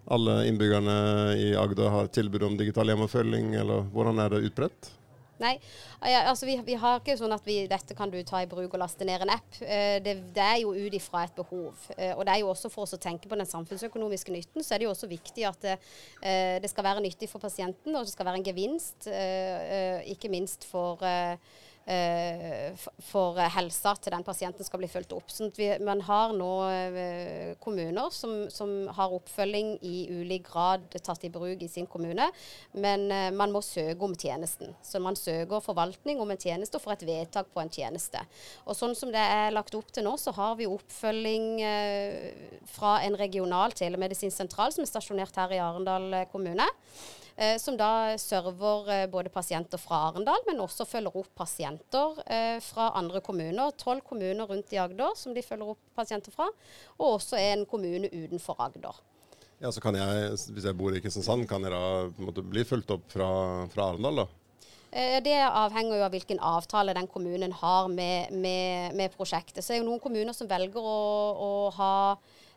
alle 0.09 0.39
innbyggerne 0.49 0.97
i 1.37 1.51
Agder 1.61 1.91
har 1.93 2.09
tilbud 2.09 2.47
om 2.47 2.55
digital 2.57 2.89
hjemmefølging, 2.89 3.51
eller 3.61 3.85
hvordan 3.93 4.23
er 4.23 4.33
det 4.33 4.47
utbredt? 4.49 4.89
Nei, 5.41 5.53
altså 6.01 6.47
vi, 6.47 6.55
vi, 6.65 6.77
har 6.81 7.01
ikke 7.01 7.17
sånn 7.19 7.35
at 7.35 7.45
vi, 7.45 7.59
dette 7.69 7.97
kan 7.97 8.11
du 8.13 8.17
ta 8.25 8.41
i 8.43 8.49
bruk 8.49 8.73
og 8.73 8.81
laste 8.81 9.05
ned 9.07 9.25
en 9.25 9.33
app. 9.35 9.59
Eh, 9.61 9.97
det, 10.03 10.15
det 10.35 10.45
er 10.45 10.61
jo 10.63 10.73
ut 10.73 10.97
ifra 10.97 11.25
et 11.27 11.35
behov. 11.37 11.87
Eh, 11.97 12.13
og 12.15 12.25
det 12.25 12.35
er 12.35 12.43
jo 12.43 12.51
også 12.53 12.71
for 12.73 12.87
oss 12.87 12.95
å 12.97 13.01
tenke 13.01 13.29
på 13.29 13.37
den 13.37 13.49
samfunnsøkonomiske 13.49 14.33
nytten, 14.33 14.65
så 14.65 14.75
er 14.75 14.81
det 14.81 14.89
jo 14.89 14.93
også 14.93 15.11
viktig 15.11 15.47
at 15.49 15.61
det, 15.65 15.77
eh, 16.21 16.57
det 16.63 16.71
skal 16.71 16.87
være 16.89 17.03
nyttig 17.05 17.29
for 17.31 17.43
pasienten, 17.43 17.95
og 17.95 18.05
det 18.05 18.13
skal 18.13 18.29
være 18.29 18.41
en 18.41 18.47
gevinst, 18.47 19.09
ikke 20.07 20.29
minst 20.31 20.65
for 20.67 21.01
Eh, 21.07 21.37
for 21.87 23.37
helsa 23.53 23.93
til 24.01 24.11
den 24.11 24.25
pasienten 24.27 24.65
skal 24.65 24.81
bli 24.81 24.89
fulgt 24.91 25.13
opp. 25.15 25.29
Sånn 25.31 25.53
vi, 25.55 25.69
man 25.83 26.01
har 26.03 26.33
nå 26.35 26.49
eh, 26.67 27.53
kommuner 27.63 28.11
som, 28.11 28.33
som, 28.51 28.73
har 28.97 29.13
oppfølging 29.15 29.77
i 29.87 29.93
ulik 30.11 30.49
grad 30.49 30.83
tatt 30.99 31.23
i 31.23 31.31
bruk 31.31 31.63
i 31.63 31.69
sin 31.71 31.87
kommune, 31.87 32.27
men 32.75 33.05
eh, 33.13 33.29
man 33.31 33.53
må 33.55 33.61
søke 33.63 34.03
om 34.03 34.15
tjenesten. 34.19 34.73
Så 34.83 34.99
man 35.03 35.15
søker 35.19 35.63
forvaltning 35.63 36.19
om 36.23 36.33
en 36.33 36.41
tjeneste 36.41 36.79
og 36.79 36.83
får 36.83 36.97
et 36.97 37.07
vedtak 37.07 37.53
på 37.53 37.63
en 37.63 37.71
tjeneste. 37.71 38.23
Og 38.67 38.75
sånn 38.75 38.95
som 38.97 39.13
det 39.13 39.23
er 39.23 39.55
lagt 39.55 39.75
opp 39.77 39.93
til 39.95 40.07
nå, 40.07 40.17
så 40.19 40.33
har 40.35 40.57
vi 40.59 40.67
oppfølging 40.67 41.47
fra 42.73 42.97
en 43.05 43.15
regional 43.19 43.71
telemedisinsentral 43.77 44.75
som 44.75 44.83
er 44.83 44.91
stasjonert 44.91 45.39
her 45.39 45.55
i 45.55 45.61
Arendal 45.63 46.25
kommune. 46.31 46.67
Eh, 47.37 47.57
som 47.61 47.75
da 47.77 48.17
server 48.17 48.87
eh, 48.89 49.07
både 49.09 49.29
pasienter 49.29 49.77
fra 49.77 50.07
Arendal, 50.07 50.41
men 50.47 50.63
også 50.63 50.87
følger 50.89 51.19
opp 51.19 51.27
pasienter 51.37 52.15
eh, 52.25 52.55
fra 52.65 52.87
andre 52.97 53.21
kommuner. 53.21 53.75
Tolv 53.77 54.01
kommuner 54.07 54.49
rundt 54.49 54.73
i 54.73 54.79
Agder 54.81 55.13
som 55.13 55.35
de 55.35 55.43
følger 55.45 55.75
opp 55.75 55.83
pasienter 55.99 56.33
fra, 56.33 56.47
og 56.97 57.19
også 57.19 57.37
en 57.37 57.67
kommune 57.69 58.09
utenfor 58.09 58.57
Agder. 58.65 58.97
Ja, 59.61 59.69
så 59.69 59.81
kan 59.81 59.93
jeg, 59.97 60.33
Hvis 60.33 60.65
jeg 60.65 60.77
bor 60.77 60.97
i 60.97 61.01
Kristiansand, 61.01 61.45
kan 61.49 61.61
jeg 61.61 61.73
da 61.73 62.09
måtte 62.25 62.41
bli 62.41 62.65
fulgt 62.65 62.89
opp 62.97 63.05
fra, 63.13 63.29
fra 63.69 63.91
Arendal, 63.91 64.23
da? 64.23 64.27
Det 65.21 65.35
avhenger 65.43 65.99
jo 65.99 66.05
av 66.07 66.13
hvilken 66.15 66.39
avtale 66.41 66.93
den 66.95 67.09
kommunen 67.11 67.51
har 67.59 67.89
med, 67.91 68.31
med, 68.33 68.95
med 68.97 69.13
prosjektet. 69.13 69.61
Så 69.61 69.69
det 69.69 69.77
er 69.77 69.83
jo 69.83 69.89
noen 69.91 70.01
kommuner 70.01 70.33
som 70.33 70.49
velger 70.49 70.81
å, 70.81 70.99
å 71.37 71.49
ha 71.75 71.93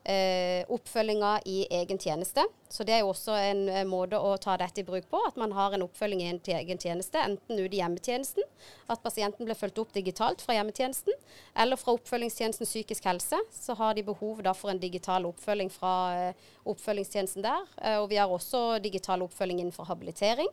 eh, 0.05 0.65
oppfølginga 0.69 1.41
i 1.45 1.67
egen 1.71 1.99
tjeneste. 1.99 2.45
Så 2.71 2.85
det 2.87 2.95
er 2.95 3.01
jo 3.03 3.11
også 3.11 3.35
en 3.35 3.63
eh, 3.69 3.87
måte 3.89 4.19
å 4.19 4.37
ta 4.41 4.55
dette 4.61 4.83
i 4.83 4.87
bruk 4.87 5.09
på. 5.11 5.21
At 5.27 5.39
man 5.41 5.53
har 5.57 5.75
en 5.75 5.85
oppfølging 5.87 6.23
i 6.23 6.29
en 6.31 6.41
egen 6.61 6.79
tjeneste, 6.79 7.19
enten 7.19 7.59
ute 7.59 7.75
i 7.75 7.81
hjemmetjenesten, 7.81 8.47
at 8.93 9.03
pasienten 9.03 9.49
blir 9.49 9.59
fulgt 9.59 9.81
opp 9.83 9.93
digitalt 9.97 10.45
fra 10.45 10.55
hjemmetjenesten, 10.57 11.17
eller 11.65 11.81
fra 11.81 11.97
oppfølgingstjenesten 11.99 12.69
psykisk 12.69 13.11
helse. 13.11 13.41
Så 13.55 13.77
har 13.79 13.99
de 13.99 14.07
behov 14.07 14.45
da 14.47 14.55
for 14.57 14.73
en 14.73 14.83
digital 14.83 15.27
oppfølging 15.31 15.73
fra 15.75 15.95
eh, 16.15 16.49
oppfølgingstjenesten 16.71 17.47
der. 17.47 17.69
Eh, 17.83 17.99
og 17.99 18.09
vi 18.13 18.21
har 18.23 18.31
også 18.31 18.79
digital 18.85 19.27
oppfølging 19.27 19.65
innenfor 19.65 19.91
habilitering. 19.91 20.51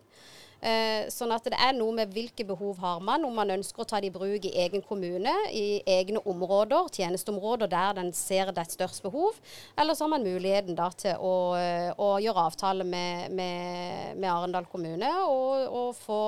Eh, 0.58 1.06
sånn 1.14 1.30
at 1.36 1.46
det 1.46 1.58
er 1.62 1.76
noe 1.78 1.94
med 1.94 2.10
hvilke 2.16 2.42
behov 2.48 2.80
har 2.82 3.02
man, 3.06 3.26
om 3.28 3.36
man 3.38 3.52
ønsker 3.54 3.84
å 3.84 3.86
ta 3.86 4.00
det 4.02 4.10
i 4.10 4.14
bruk 4.16 4.48
i 4.50 4.56
egen 4.64 4.82
kommune, 4.82 5.34
i 5.54 5.84
egne 5.86 6.24
områder, 6.26 6.90
tjenesteområder 6.98 7.70
der 7.70 7.94
den 8.00 8.10
ser 8.18 8.50
det 8.50 8.64
er 8.64 8.72
størst 8.72 9.06
behov. 9.06 9.38
Eller 9.78 9.94
så 9.94 10.08
har 10.08 10.16
man 10.16 10.26
muligheten 10.26 10.78
da 10.80 10.90
til 10.98 11.22
å, 11.22 11.36
eh, 11.62 11.92
å 11.94 12.16
gjøre 12.24 12.48
avtale 12.50 12.88
med, 12.88 13.30
med, 13.38 14.18
med, 14.18 14.32
Arendal 14.32 14.66
kommune 14.72 15.14
og, 15.28 15.70
og 15.70 15.94
få 16.00 16.20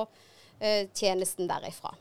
eh, 0.60 0.86
tjenesten 0.94 1.50
derifra. 1.50 1.92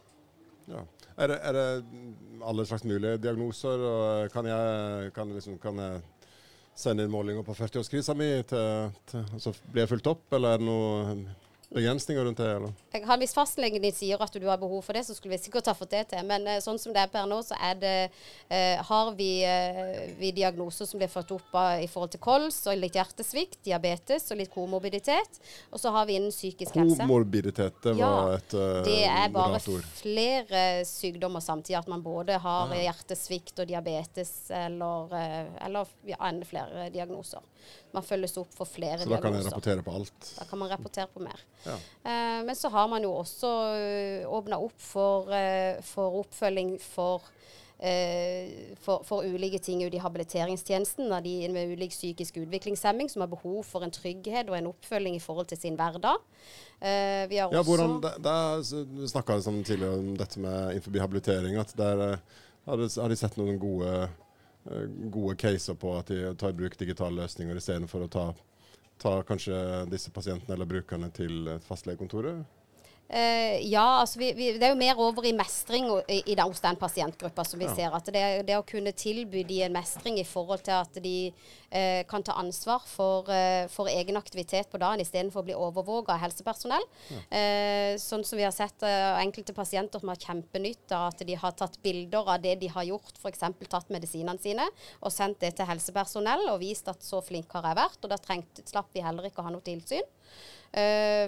Ja. 0.70 0.86
Er, 1.18 1.34
det, 1.34 1.42
er, 1.42 1.58
det, 1.58 2.46
alle 2.46 2.64
slags 2.70 2.86
mulige 2.86 3.18
diagnoser? 3.18 3.82
og 3.90 4.32
Kan 4.32 4.46
jeg, 4.48 5.12
kan 5.18 5.34
liksom, 5.34 5.58
kan 5.60 5.82
jeg 5.82 6.02
sende 6.78 7.04
inn 7.04 7.12
målinger 7.12 7.44
på 7.44 7.58
40-årskrisa 7.58 8.14
mi, 8.16 8.32
til, 8.48 8.98
til, 9.10 9.26
så 9.42 9.52
blir 9.66 9.84
jeg 9.84 9.96
fulgt 9.98 10.14
opp, 10.14 10.28
eller 10.38 10.54
er 10.54 10.62
det 10.62 10.70
noe 10.70 11.48
begrensninger 11.70 12.26
rundt 12.26 12.38
det? 12.38 12.50
eller? 12.56 12.74
Jeg 12.92 13.06
har 13.06 13.18
Hvis 13.22 13.34
fastlegen 13.38 13.84
din 13.84 13.94
sier 13.94 14.22
at 14.22 14.34
du 14.34 14.46
har 14.48 14.58
behov 14.58 14.82
for 14.86 14.98
det, 14.98 15.04
så 15.06 15.14
skulle 15.14 15.36
vi 15.36 15.42
sikkert 15.44 15.70
ha 15.70 15.76
fått 15.78 15.92
det 15.94 16.04
til. 16.14 16.26
Men 16.26 16.48
uh, 16.48 16.58
sånn 16.64 16.80
som 16.82 16.96
det 16.96 17.04
er 17.04 17.12
per 17.14 17.28
nå, 17.30 17.40
så 17.46 17.58
er 17.62 17.78
det, 17.82 17.94
uh, 18.50 18.82
har 18.90 19.12
vi, 19.18 19.30
uh, 19.46 20.00
vi, 20.20 20.32
diagnoser 20.40 20.90
som 20.90 21.02
blir 21.02 21.12
fått 21.12 21.34
opp 21.36 21.54
av, 21.54 21.84
i 21.84 21.90
forhold 21.92 22.16
til 22.16 22.24
kols 22.24 22.58
og 22.70 22.80
litt 22.80 22.98
hjertesvikt, 22.98 23.60
diabetes 23.68 24.26
og 24.34 24.42
litt 24.42 24.54
komorbiditet. 24.54 25.42
Og 25.70 25.82
så 25.82 25.94
har 25.94 26.10
vi 26.10 26.18
innen 26.18 26.34
psykisk 26.34 26.80
helse. 26.80 26.98
Komorbiditet, 27.04 27.78
det 27.86 27.96
var 28.00 28.34
ja, 28.34 28.40
et 28.40 28.58
uh, 28.58 28.82
Det 28.88 29.02
er 29.06 29.36
bare 29.36 29.62
flere 29.62 30.66
sykdommer 30.90 31.44
samtidig. 31.46 31.78
At 31.80 31.92
man 31.92 32.02
både 32.04 32.40
har 32.42 32.74
ja. 32.74 32.90
hjertesvikt 32.90 33.62
og 33.62 33.70
diabetes 33.70 34.50
eller, 34.56 35.14
eller 35.62 35.92
ja, 36.10 36.18
flere 36.50 36.90
diagnoser. 36.94 37.46
Man 37.96 38.06
følges 38.06 38.36
opp 38.38 38.52
for 38.54 38.70
flere 38.70 39.00
diagnoser. 39.02 39.10
Så 39.10 39.16
da 39.16 39.22
kan 39.24 39.34
man 39.34 39.48
rapportere 39.48 39.86
på 39.86 39.96
alt? 39.98 40.30
Da 40.38 40.46
kan 40.46 40.62
man 40.62 40.70
rapportere 40.70 41.08
på 41.10 41.24
mer. 41.26 41.42
Ja. 41.66 41.78
Eh, 42.04 42.40
men 42.46 42.56
så 42.56 42.70
har 42.70 42.88
man 42.92 43.06
jo 43.06 43.16
også 43.18 43.54
eh, 43.80 44.30
åpna 44.30 44.60
opp 44.62 44.78
for, 44.84 45.32
uh, 45.34 45.82
for, 45.86 46.20
oppfølging 46.22 46.76
for, 46.84 47.26
for, 48.84 49.06
for, 49.08 49.24
ulike 49.24 49.62
ting 49.64 49.80
ute 49.86 49.96
i 49.96 50.02
habiliteringstjenesten 50.04 51.14
de 51.24 51.36
med 51.54 51.72
ulik 51.72 51.94
psykisk 51.96 52.42
utviklingshemming 52.42 53.08
som 53.08 53.24
har 53.24 53.30
behov 53.32 53.62
for 53.64 53.86
en 53.88 53.94
trygghet 53.96 54.52
og 54.52 54.58
en 54.58 54.68
oppfølging 54.74 55.16
i 55.16 55.24
forhold 55.24 55.48
til 55.48 55.62
sin 55.62 55.80
hverdag. 55.80 56.20
Uh, 56.84 57.24
vi 57.32 57.40
har 57.40 57.56
ja, 57.56 57.64
hvordan, 57.64 58.02
der 58.04 59.08
snakka 59.08 59.40
vi 59.40 59.64
tidligere 59.64 59.96
om 59.98 60.12
dette 60.20 60.44
med 60.44 60.76
innenfor 60.76 61.00
habilitering. 61.00 61.56
at 61.56 61.74
der 61.78 62.20
har 62.70 63.10
de 63.10 63.18
sett 63.18 63.40
noen 63.40 63.58
gode, 63.62 64.10
gode 65.10 65.36
caser 65.42 65.78
på 65.80 65.96
at 65.98 66.12
de 66.14 66.34
tar 66.38 66.54
i 66.54 66.60
bruk 66.60 66.78
digitale 66.80 67.24
løsninger 67.24 67.58
istedenfor 67.58 68.06
å 68.06 68.14
ta 68.14 68.28
ta 69.00 69.22
kanskje 69.24 69.56
disse 69.88 70.12
pasientene 70.12 70.58
eller 70.58 70.68
brukerne 70.68 71.08
til 71.16 71.48
fastlegekontoret? 71.64 72.44
Uh, 73.10 73.58
ja, 73.66 74.00
altså 74.04 74.20
vi, 74.20 74.28
vi, 74.38 74.52
det 74.62 74.68
er 74.68 74.76
jo 74.76 74.78
mer 74.78 75.00
over 75.02 75.26
i 75.26 75.32
mestring 75.34 75.88
i, 76.06 76.20
i, 76.30 76.36
hos 76.38 76.60
den 76.62 76.78
pasientgruppa 76.78 77.42
som 77.48 77.58
vi 77.58 77.66
ja. 77.66 77.74
ser. 77.74 77.96
At 77.98 78.06
det, 78.14 78.22
det, 78.46 78.58
å 78.60 78.66
kunne 78.68 78.94
tilby 78.94 79.42
de 79.50 79.64
en 79.66 79.74
mestring 79.74 80.20
i 80.22 80.26
forhold 80.30 80.62
til 80.68 80.76
at 80.78 81.00
de 81.02 81.16
uh, 81.32 82.04
kan 82.10 82.22
ta 82.26 82.36
ansvar 82.38 82.86
for, 82.86 83.32
uh, 83.34 83.66
for 83.74 83.90
egen 83.90 84.20
aktivitet 84.20 84.70
på 84.70 84.82
dagen 84.82 85.02
istedenfor 85.02 85.42
å 85.42 85.48
bli 85.48 85.58
overvåka 85.58 86.14
av 86.14 86.22
helsepersonell. 86.28 86.86
Ja. 87.10 87.98
sånn 88.02 88.24
som 88.26 88.38
vi 88.38 88.44
har 88.46 88.54
sett 88.54 88.84
enkelte 88.84 89.54
pasienter 89.56 90.02
som 90.02 90.12
har 90.12 90.20
kjempenytt 90.20 90.92
av 90.94 91.08
at 91.10 91.24
de 91.26 91.36
har 91.40 91.54
tatt 91.58 91.80
bilder 91.84 92.30
av 92.36 92.42
det 92.44 92.56
de 92.62 92.70
har 92.72 92.86
gjort, 92.86 93.18
f.eks. 93.18 93.42
tatt 93.70 93.90
medisinene 93.94 94.42
sine 94.42 94.66
og 95.00 95.14
sendt 95.14 95.42
det 95.44 95.56
til 95.58 95.70
helsepersonell 95.70 96.46
og 96.52 96.62
vist 96.62 96.90
at 96.92 97.02
så 97.06 97.22
flink 97.26 97.52
har 97.58 97.72
jeg 97.72 97.80
vært. 97.80 98.00
Og 98.04 98.14
da 98.14 98.20
trengte, 98.22 98.66
slapp 98.70 98.94
vi 98.94 99.06
heller 99.06 99.30
ikke 99.30 99.42
å 99.42 99.50
ha 99.50 99.54
noe 99.54 99.66
tilsyn 99.66 100.06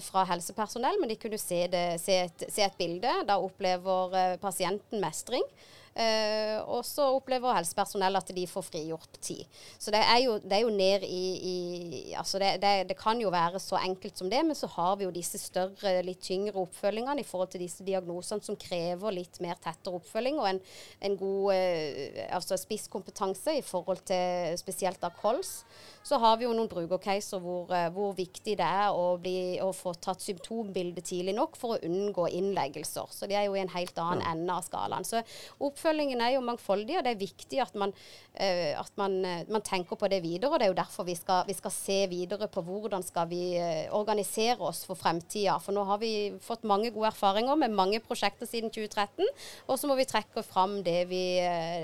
fra 0.05 0.21
helsepersonell, 0.29 0.99
men 1.01 1.09
de 1.09 1.15
kunne 1.17 1.39
se, 1.41 1.63
det, 1.71 1.85
se, 2.03 2.19
et, 2.27 2.43
se 2.45 2.61
et, 2.61 2.75
bilde. 2.77 3.13
Da 3.27 3.39
opplever 3.41 4.13
uh, 4.13 4.35
pasienten 4.41 5.01
mestring. 5.01 5.45
Uh, 5.91 6.61
og 6.71 6.85
så 6.87 7.03
opplever 7.17 7.51
helsepersonell 7.51 8.15
at 8.15 8.29
de 8.31 8.45
får 8.47 8.63
frigjort 8.63 9.17
tid. 9.19 9.43
Så 9.75 9.91
det 9.91 9.99
er 9.99 10.21
jo, 10.23 10.37
det 10.39 10.55
er 10.55 10.61
jo 10.63 10.71
ned 10.71 11.03
i, 11.03 11.25
i 11.51 11.55
altså 12.15 12.39
det, 12.39 12.53
det, 12.63 12.71
det, 12.87 12.95
kan 12.95 13.19
jo 13.19 13.31
være 13.33 13.59
så 13.59 13.75
enkelt 13.81 14.15
som 14.15 14.29
det, 14.31 14.39
men 14.47 14.55
så 14.55 14.69
har 14.71 14.95
vi 14.95 15.03
jo 15.03 15.11
disse 15.11 15.41
større, 15.41 15.97
litt 16.07 16.23
tyngre 16.23 16.55
oppfølgingene 16.63 17.19
i 17.19 17.27
forhold 17.27 17.51
til 17.51 17.65
disse 17.65 17.83
diagnosene 17.83 18.45
som 18.45 18.55
krever 18.55 19.17
litt 19.17 19.41
mer 19.43 19.59
tettere 19.59 19.99
oppfølging 19.99 20.39
og 20.39 20.47
en, 20.53 20.61
en 21.03 21.17
god 21.19 21.59
uh, 21.59 22.21
altså 22.37 22.55
spisskompetanse 22.61 23.57
i 23.59 23.65
forhold 23.65 24.05
til 24.07 24.55
spesielt 24.61 25.03
av 25.03 25.19
kols. 25.19 25.65
Så 26.07 26.17
har 26.23 26.39
vi 26.39 26.47
jo 26.47 26.55
noen 26.55 26.71
brukercaser 26.71 27.43
hvor, 27.43 27.67
uh, 27.67 27.89
hvor 27.91 28.15
viktig 28.15 28.55
det 28.63 28.69
er 28.85 28.95
å, 28.95 29.17
bli, 29.19 29.59
å 29.59 29.73
få 29.75 29.91
tatt 29.99 30.23
symptombilde 30.23 31.03
tidlig 31.03 31.35
nok 31.35 31.59
for 31.59 31.75
å 31.75 31.83
unngå 31.83 32.31
innleggelser. 32.39 33.11
Så 33.11 33.27
det 33.27 33.41
er 33.41 33.49
jo 33.49 33.59
i 33.59 33.63
en 33.65 33.75
helt 33.75 33.99
annen 33.99 34.23
ende 34.31 34.55
av 34.55 34.63
skalaen. 34.63 35.03
Så 35.03 35.19
opp 35.59 35.80
oppfølgingen 35.81 36.21
er 36.21 36.35
jo 36.35 36.43
mangfoldig, 36.45 36.99
og 36.99 37.05
det 37.05 37.15
er 37.15 37.21
viktig 37.21 37.61
at 37.63 37.73
man, 37.79 37.93
uh, 38.37 38.73
at 38.81 38.91
man, 39.01 39.17
uh, 39.25 39.41
man 39.51 39.65
tenker 39.65 39.97
på 39.97 40.09
det 40.11 40.21
videre. 40.23 40.51
og 40.51 40.59
Det 40.59 40.67
er 40.67 40.73
jo 40.73 40.77
derfor 40.77 41.07
vi 41.07 41.15
skal, 41.17 41.45
vi 41.47 41.57
skal 41.57 41.73
se 41.73 41.99
videre 42.11 42.47
på 42.51 42.61
hvordan 42.61 43.03
skal 43.03 43.29
vi 43.31 43.57
uh, 43.57 43.89
organisere 43.97 44.59
oss 44.61 44.83
for 44.85 44.99
fremtida. 44.99 45.57
For 45.59 45.73
nå 45.73 45.85
har 45.89 46.01
vi 46.01 46.33
fått 46.41 46.67
mange 46.69 46.91
gode 46.93 47.09
erfaringer 47.11 47.57
med 47.57 47.73
mange 47.73 48.01
prosjekter 48.03 48.49
siden 48.49 48.69
2013. 48.69 49.25
Og 49.67 49.79
så 49.79 49.89
må 49.89 49.97
vi 49.97 50.09
trekke 50.09 50.45
fram 50.45 50.81
det 50.85 51.05
vi, 51.09 51.23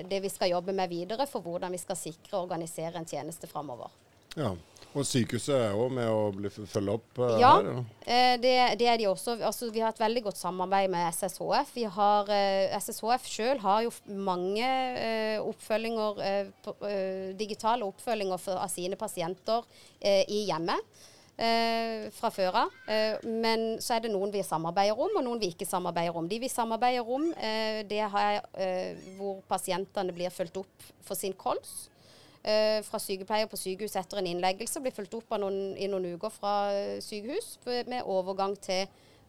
det 0.09 0.21
vi 0.23 0.31
skal 0.31 0.53
jobbe 0.53 0.75
med 0.75 0.91
videre 0.91 1.27
for 1.29 1.45
hvordan 1.45 1.73
vi 1.73 1.81
skal 1.81 1.97
sikre 1.97 2.37
og 2.37 2.45
organisere 2.47 2.99
en 2.99 3.09
tjeneste 3.09 3.49
framover. 3.49 3.89
Ja. 4.37 4.55
Og 4.97 5.05
sykehuset 5.05 5.53
er 5.53 5.75
òg 5.77 5.91
med 5.93 6.07
å 6.09 6.29
bli, 6.33 6.49
følge 6.49 6.93
opp 6.95 7.19
uh, 7.21 7.35
ja, 7.37 7.51
her? 7.59 7.67
Ja, 7.67 7.81
eh, 8.05 8.35
det, 8.41 8.53
det, 8.79 8.87
er 8.89 8.95
de 8.97 9.09
også. 9.11 9.35
Altså, 9.45 9.67
vi 9.73 9.83
har 9.83 9.93
et 9.93 9.99
veldig 10.01 10.23
godt 10.29 10.39
samarbeid 10.39 10.89
med 10.89 11.05
SSHF. 11.11 11.73
Vi 11.75 11.83
har, 11.97 12.31
uh, 12.31 12.77
SSHF 12.79 13.27
sjøl 13.29 13.61
har 13.61 13.83
jo 13.85 13.91
mange 14.07 14.71
uh, 14.97 15.45
oppfølginger, 15.45 16.23
digitale 17.37 17.85
oppfølginger 17.85 18.41
for, 18.41 18.57
av 18.63 18.73
sine 18.73 18.97
pasienter 18.97 19.67
i 20.01 20.47
hjemmet. 20.47 20.97
Eh, 21.37 22.07
fra 22.17 22.31
før 22.33 22.55
av. 22.63 22.77
Eh, 22.89 23.19
men 23.29 23.75
så 23.77 23.93
er 23.93 24.07
det 24.07 24.09
noen 24.09 24.31
vi 24.33 24.41
samarbeider 24.41 24.97
om, 24.97 25.19
og 25.19 25.21
noen 25.21 25.41
vi 25.41 25.51
ikke 25.53 25.67
samarbeider 25.69 26.15
om. 26.17 26.25
De 26.25 26.39
vi 26.41 26.49
samarbeider 26.49 27.05
om, 27.05 27.27
eh, 27.33 27.83
det 27.85 27.99
er 28.01 28.41
hvor 29.19 29.43
pasientene 29.45 30.15
blir 30.17 30.33
fulgt 30.33 30.57
opp 30.57 30.87
for 31.05 31.13
sin 31.13 31.37
kols 31.37 31.91
eh, 31.93 31.96
fra 32.85 32.99
sykepleier 33.01 33.49
på 33.51 33.59
sykehus 33.59 33.97
etter 33.99 34.21
en 34.21 34.29
innleggelse. 34.29 34.81
Blir 34.83 34.95
fulgt 34.95 35.17
opp 35.17 35.35
noen, 35.41 35.75
i 35.75 35.89
noen 35.91 36.13
uker 36.15 36.31
fra 36.33 36.53
eh, 36.75 36.97
sykehus 37.03 37.57
med 37.65 38.05
overgang 38.05 38.55
til 38.63 38.87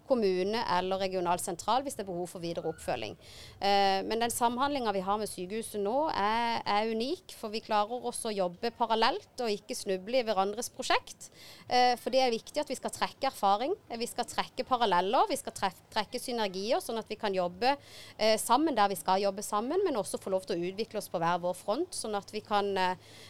kommune 0.08 0.62
eller 0.78 1.00
regional 1.02 1.40
sentral 1.42 1.84
hvis 1.84 1.96
det 1.98 2.04
er 2.04 2.10
behov 2.10 2.28
for 2.30 2.42
videre 2.42 2.68
oppfølging. 2.70 3.16
Eh, 3.60 4.00
men 4.08 4.22
den 4.22 4.32
samhandlinga 4.32 4.92
vi 4.96 5.02
har 5.04 5.20
med 5.20 5.30
sykehuset 5.30 5.82
nå 5.82 6.08
er, 6.12 6.62
er, 6.64 6.90
unik, 6.92 7.34
for 7.38 7.52
vi 7.52 7.62
klarer 7.64 8.08
også 8.08 8.30
å 8.30 8.34
jobbe 8.34 8.72
parallelt 8.78 9.44
og 9.44 9.52
ikke 9.52 9.76
snuble 9.76 10.20
i 10.20 10.24
hverandres 10.26 10.70
prosjekt. 10.74 11.30
Eh, 11.68 11.94
for 12.00 12.14
det 12.14 12.22
er 12.24 12.34
viktig 12.34 12.62
at 12.62 12.70
vi 12.70 12.78
skal 12.78 12.94
trekke 12.94 13.30
erfaring, 13.30 13.74
vi 13.98 14.08
skal 14.08 14.28
trekke 14.28 14.66
paralleller, 14.68 15.28
vi 15.30 15.38
skal 15.40 15.56
trekke, 15.56 16.18
synergier, 16.18 16.80
sånn 16.82 16.98
at 17.00 17.10
vi 17.10 17.18
kan 17.20 17.34
jobbe 17.34 17.74
eh, 17.74 18.36
sammen 18.40 18.76
der 18.76 18.90
vi 18.90 18.98
skal 18.98 19.22
jobbe 19.22 19.44
sammen, 19.44 19.82
men 19.84 19.98
også 20.00 20.20
få 20.22 20.32
lov 20.32 20.46
til 20.48 20.56
å 20.56 20.70
utvikle 20.70 21.02
oss 21.02 21.10
på 21.12 21.20
hver 21.20 21.40
vår 21.42 21.56
front, 21.58 21.94
sånn 21.94 22.16
at 22.18 22.30
vi 22.32 22.40
kan, 22.44 22.70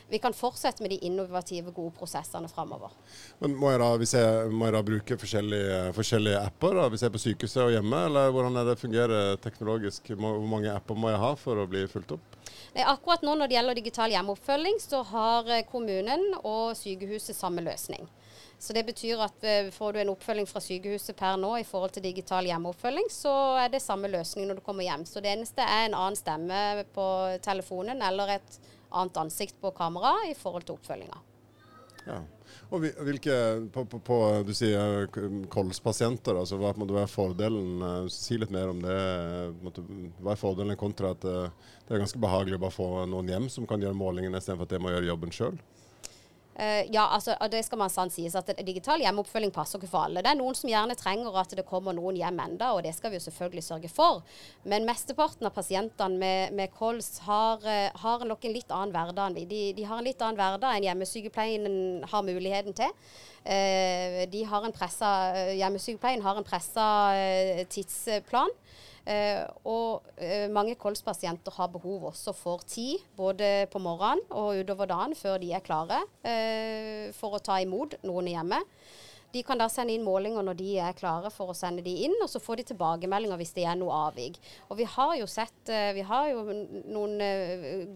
vi 0.08 0.20
kan 0.22 0.36
fortsette 0.36 0.84
med 0.84 0.92
de 0.94 1.00
innovative, 1.08 1.72
gode 1.74 1.94
prosessene 1.98 2.48
framover. 2.50 2.94
Men 3.42 3.56
må 3.58 3.72
jeg 3.72 3.80
da, 3.82 3.90
hvis 4.00 4.14
jeg, 4.16 4.50
må 4.52 4.68
jeg 4.68 4.76
da 4.76 4.82
bruke 4.86 5.18
forskjellige, 5.20 5.78
forskjellige 5.96 6.42
apper? 6.48 6.67
Apper 6.68 6.82
da, 6.82 6.88
hvis 6.92 7.02
jeg 7.02 7.08
er 7.08 7.14
på 7.14 7.22
sykehuset 7.22 7.62
og 7.62 7.70
hjemme, 7.72 7.98
eller 8.08 8.32
hvordan 8.34 8.58
det 8.66 8.76
fungerer 8.78 9.38
teknologisk? 9.40 10.10
Hvor 10.12 10.44
mange 10.44 10.72
apper 10.72 10.98
må 10.98 11.08
jeg 11.08 11.20
ha 11.22 11.30
for 11.38 11.60
å 11.62 11.66
bli 11.70 11.86
fulgt 11.88 12.12
opp? 12.18 12.36
Akkurat 12.78 13.24
nå 13.24 13.34
når 13.34 13.48
det 13.48 13.56
gjelder 13.56 13.78
digital 13.78 14.12
hjemmeoppfølging, 14.12 14.76
så 14.82 15.02
har 15.08 15.48
eh, 15.48 15.64
kommunen 15.66 16.34
og 16.42 16.76
sykehuset 16.76 17.36
samme 17.36 17.64
løsning. 17.64 18.04
Så 18.60 18.74
det 18.74 18.84
betyr 18.84 19.22
at 19.24 19.44
eh, 19.46 19.70
får 19.72 19.94
du 19.94 20.00
en 20.02 20.12
oppfølging 20.12 20.48
fra 20.50 20.60
sykehuset 20.62 21.16
per 21.16 21.38
nå 21.40 21.54
i 21.58 21.66
forhold 21.66 21.96
til 21.96 22.04
digital 22.04 22.46
hjemmeoppfølging, 22.50 23.08
så 23.12 23.34
er 23.64 23.72
det 23.72 23.82
samme 23.82 24.10
løsning 24.12 24.48
når 24.50 24.60
du 24.60 24.66
kommer 24.66 24.86
hjem. 24.86 25.06
Så 25.08 25.24
det 25.24 25.32
eneste 25.32 25.64
er 25.64 25.86
en 25.86 25.96
annen 25.96 26.18
stemme 26.18 26.88
på 26.94 27.06
telefonen 27.44 28.04
eller 28.04 28.36
et 28.36 28.60
annet 28.88 29.24
ansikt 29.24 29.56
på 29.62 29.72
kamera 29.76 30.14
i 30.28 30.36
forhold 30.36 30.68
til 30.68 30.76
oppfølginga. 30.76 31.24
Ja. 32.08 32.20
Og 32.68 32.84
hvilke, 33.06 33.34
på, 33.72 33.84
på, 33.88 34.00
på, 34.04 34.18
Du 34.46 34.52
sier 34.56 35.08
kolspasienter. 35.52 36.36
Altså, 36.36 36.58
hva 36.60 36.74
måtte 36.76 36.96
være 36.96 37.10
fordelen? 37.12 37.82
Eh, 37.88 38.10
si 38.12 38.38
litt 38.40 38.52
mer 38.54 38.72
om 38.72 38.82
det. 38.84 39.00
Måtte, 39.64 39.84
hva 40.20 40.34
er 40.34 40.40
fordelen 40.40 40.80
kontra 40.80 41.14
at 41.16 41.24
det 41.24 41.94
er 41.94 42.04
ganske 42.04 42.20
behagelig 42.20 42.58
å 42.58 42.64
bare 42.66 42.76
få 42.76 42.88
noen 43.08 43.32
hjem 43.32 43.50
som 43.52 43.66
kan 43.68 43.82
gjøre 43.82 43.96
målingene, 43.96 44.40
istedenfor 44.40 44.68
at 44.68 44.74
de 44.76 44.82
må 44.84 44.92
gjøre 44.92 45.12
jobben 45.12 45.34
sjøl? 45.34 45.60
Uh, 46.58 46.82
ja, 46.90 47.04
altså, 47.14 47.36
det 47.52 47.60
skal 47.62 47.78
man 47.78 47.92
sant 47.92 48.10
sies 48.10 48.34
at 48.34 48.48
Digital 48.66 48.98
hjemmeoppfølging 49.04 49.52
passer 49.54 49.78
ikke 49.78 49.92
for 49.92 50.08
alle. 50.08 50.24
Det 50.26 50.32
er 50.32 50.38
noen 50.40 50.56
som 50.58 50.70
gjerne 50.70 50.96
trenger 50.98 51.36
at 51.38 51.54
det 51.54 51.64
kommer 51.68 51.94
noen 51.94 52.18
hjem 52.18 52.40
enda, 52.42 52.72
og 52.74 52.82
det 52.82 52.96
skal 52.96 53.12
vi 53.12 53.20
jo 53.20 53.26
selvfølgelig 53.28 53.62
sørge 53.62 53.90
for. 53.92 54.24
Men 54.66 54.88
mesteparten 54.88 55.46
av 55.46 55.54
pasientene 55.54 56.18
med, 56.18 56.56
med 56.58 56.74
kols 56.74 57.20
har, 57.28 57.62
uh, 57.62 58.02
har, 58.02 58.26
nok 58.26 58.48
en 58.48 58.56
litt 58.56 58.74
annen 58.74 58.96
hverdag. 58.96 59.38
De, 59.38 59.62
de, 59.76 59.86
har 59.86 60.02
en 60.02 60.08
litt 60.08 60.24
annen 60.24 60.40
hverdag 60.40 60.74
enn 60.74 60.88
hjemmesykepleien 60.88 62.04
har 62.10 62.26
muligheten 62.26 62.74
til. 62.80 62.90
Uh, 63.46 64.24
de 64.26 64.42
har 64.50 64.66
en 64.66 64.74
pressa, 64.74 65.12
hjemmesykepleien 65.54 66.26
har 66.26 66.42
en 66.42 66.48
pressa 66.48 66.88
tidsplan. 67.70 68.50
Eh, 69.08 69.40
og 69.64 70.04
eh, 70.20 70.50
mange 70.52 70.76
kolspasienter 70.76 71.54
har 71.56 71.70
behov 71.72 72.10
også 72.10 72.34
for 72.36 72.64
tid, 72.68 73.00
både 73.16 73.64
på 73.72 73.80
morgenen 73.80 74.20
og 74.28 74.60
utover 74.60 74.90
dagen, 74.90 75.16
før 75.16 75.38
de 75.40 75.54
er 75.56 75.64
klare 75.64 76.02
eh, 76.28 77.08
for 77.16 77.38
å 77.38 77.44
ta 77.44 77.56
imot 77.64 77.96
noen 78.04 78.28
hjemme. 78.34 78.60
De 79.32 79.42
kan 79.44 79.60
da 79.60 79.66
sende 79.68 79.92
inn 79.92 80.04
målinger 80.04 80.44
når 80.44 80.56
de 80.56 80.68
er 80.80 80.96
klare 80.96 81.28
for 81.32 81.52
å 81.52 81.56
sende 81.56 81.82
de 81.84 81.92
inn, 82.04 82.14
og 82.24 82.30
så 82.32 82.40
får 82.40 82.60
de 82.60 82.66
tilbakemeldinger 82.70 83.40
hvis 83.40 83.52
det 83.56 83.66
er 83.68 83.76
noe 83.76 83.96
avvik. 84.08 84.38
Og 84.72 84.78
vi 84.80 84.86
har 84.88 85.14
jo 85.20 85.26
sett 85.28 85.68
vi 85.68 86.04
har 86.08 86.30
jo 86.30 86.46
noen 86.48 87.20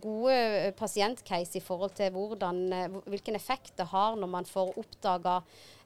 gode 0.05 0.75
pasientcase 0.77 1.57
i 1.57 1.65
forhold 1.65 1.97
til 1.97 2.13
hvordan, 2.13 2.61
hvilken 3.09 3.41
effekt 3.41 3.73
det 3.81 3.89
har 3.95 4.21
når 4.21 4.33
man 4.35 4.49
får 4.49 4.77
oppdaga 4.85 5.39